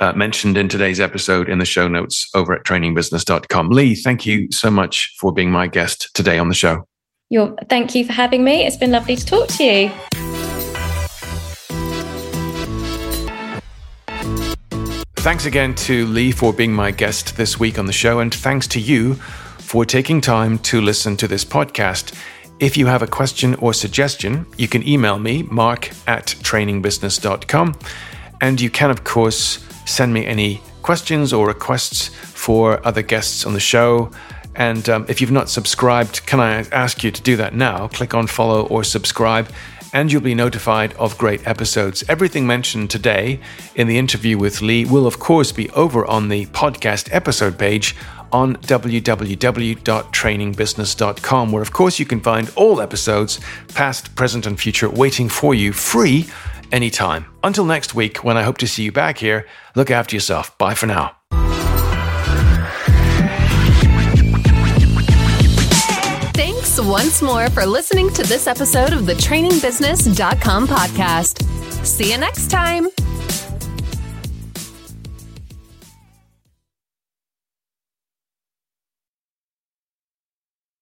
uh, 0.00 0.12
mentioned 0.12 0.56
in 0.56 0.68
today's 0.68 1.00
episode 1.00 1.48
in 1.48 1.58
the 1.58 1.64
show 1.64 1.88
notes 1.88 2.28
over 2.34 2.54
at 2.54 2.64
trainingbusiness.com. 2.64 3.70
Leigh, 3.70 3.94
thank 3.94 4.24
you 4.26 4.48
so 4.52 4.70
much 4.70 5.14
for 5.18 5.32
being 5.32 5.50
my 5.50 5.66
guest 5.66 6.10
today 6.14 6.38
on 6.38 6.48
the 6.48 6.54
show. 6.54 6.86
You're, 7.30 7.54
thank 7.68 7.94
you 7.94 8.04
for 8.04 8.12
having 8.12 8.44
me. 8.44 8.64
It's 8.64 8.76
been 8.76 8.92
lovely 8.92 9.16
to 9.16 9.26
talk 9.26 9.48
to 9.48 9.64
you. 9.64 9.90
Thanks 15.16 15.44
again 15.44 15.74
to 15.74 16.06
Leigh 16.06 16.30
for 16.30 16.52
being 16.52 16.72
my 16.72 16.90
guest 16.90 17.36
this 17.36 17.58
week 17.58 17.78
on 17.78 17.86
the 17.86 17.92
show, 17.92 18.20
and 18.20 18.32
thanks 18.32 18.66
to 18.68 18.80
you 18.80 19.14
for 19.58 19.84
taking 19.84 20.22
time 20.22 20.58
to 20.60 20.80
listen 20.80 21.16
to 21.18 21.28
this 21.28 21.44
podcast. 21.44 22.14
If 22.60 22.76
you 22.76 22.86
have 22.86 23.02
a 23.02 23.06
question 23.06 23.54
or 23.56 23.72
suggestion, 23.72 24.44
you 24.56 24.66
can 24.66 24.86
email 24.86 25.20
me, 25.20 25.44
mark 25.44 25.90
at 26.08 26.26
trainingbusiness.com. 26.42 27.78
And 28.40 28.60
you 28.60 28.68
can, 28.68 28.90
of 28.90 29.04
course, 29.04 29.64
send 29.86 30.12
me 30.12 30.26
any 30.26 30.60
questions 30.82 31.32
or 31.32 31.46
requests 31.46 32.08
for 32.08 32.84
other 32.84 33.02
guests 33.02 33.46
on 33.46 33.52
the 33.52 33.60
show. 33.60 34.10
And 34.56 34.88
um, 34.88 35.06
if 35.08 35.20
you've 35.20 35.30
not 35.30 35.48
subscribed, 35.48 36.26
can 36.26 36.40
I 36.40 36.66
ask 36.72 37.04
you 37.04 37.12
to 37.12 37.22
do 37.22 37.36
that 37.36 37.54
now? 37.54 37.86
Click 37.88 38.12
on 38.12 38.26
follow 38.26 38.66
or 38.66 38.82
subscribe 38.82 39.48
and 39.92 40.12
you'll 40.12 40.20
be 40.20 40.34
notified 40.34 40.92
of 40.94 41.16
great 41.16 41.46
episodes. 41.46 42.04
Everything 42.08 42.46
mentioned 42.46 42.90
today 42.90 43.40
in 43.74 43.86
the 43.86 43.98
interview 43.98 44.36
with 44.36 44.60
Leigh 44.60 44.84
will, 44.84 45.06
of 45.06 45.18
course, 45.18 45.52
be 45.52 45.70
over 45.70 46.04
on 46.06 46.28
the 46.28 46.46
podcast 46.46 47.08
episode 47.12 47.58
page 47.58 47.94
on 48.32 48.56
www.trainingbusiness.com, 48.56 51.52
where, 51.52 51.62
of 51.62 51.72
course, 51.72 51.98
you 51.98 52.06
can 52.06 52.20
find 52.20 52.52
all 52.56 52.80
episodes, 52.80 53.40
past, 53.74 54.14
present, 54.14 54.46
and 54.46 54.60
future, 54.60 54.88
waiting 54.88 55.28
for 55.28 55.54
you 55.54 55.72
free 55.72 56.28
anytime. 56.72 57.26
Until 57.42 57.64
next 57.64 57.94
week, 57.94 58.24
when 58.24 58.36
I 58.36 58.42
hope 58.42 58.58
to 58.58 58.68
see 58.68 58.82
you 58.82 58.92
back 58.92 59.18
here, 59.18 59.46
look 59.74 59.90
after 59.90 60.16
yourself. 60.16 60.56
Bye 60.58 60.74
for 60.74 60.86
now. 60.86 61.14
Thanks 66.34 66.80
once 66.80 67.22
more 67.22 67.50
for 67.50 67.66
listening 67.66 68.12
to 68.14 68.22
this 68.22 68.46
episode 68.46 68.92
of 68.92 69.06
the 69.06 69.14
trainingbusiness.com 69.14 70.68
podcast. 70.68 71.44
See 71.84 72.12
you 72.12 72.18
next 72.18 72.50
time. 72.50 72.88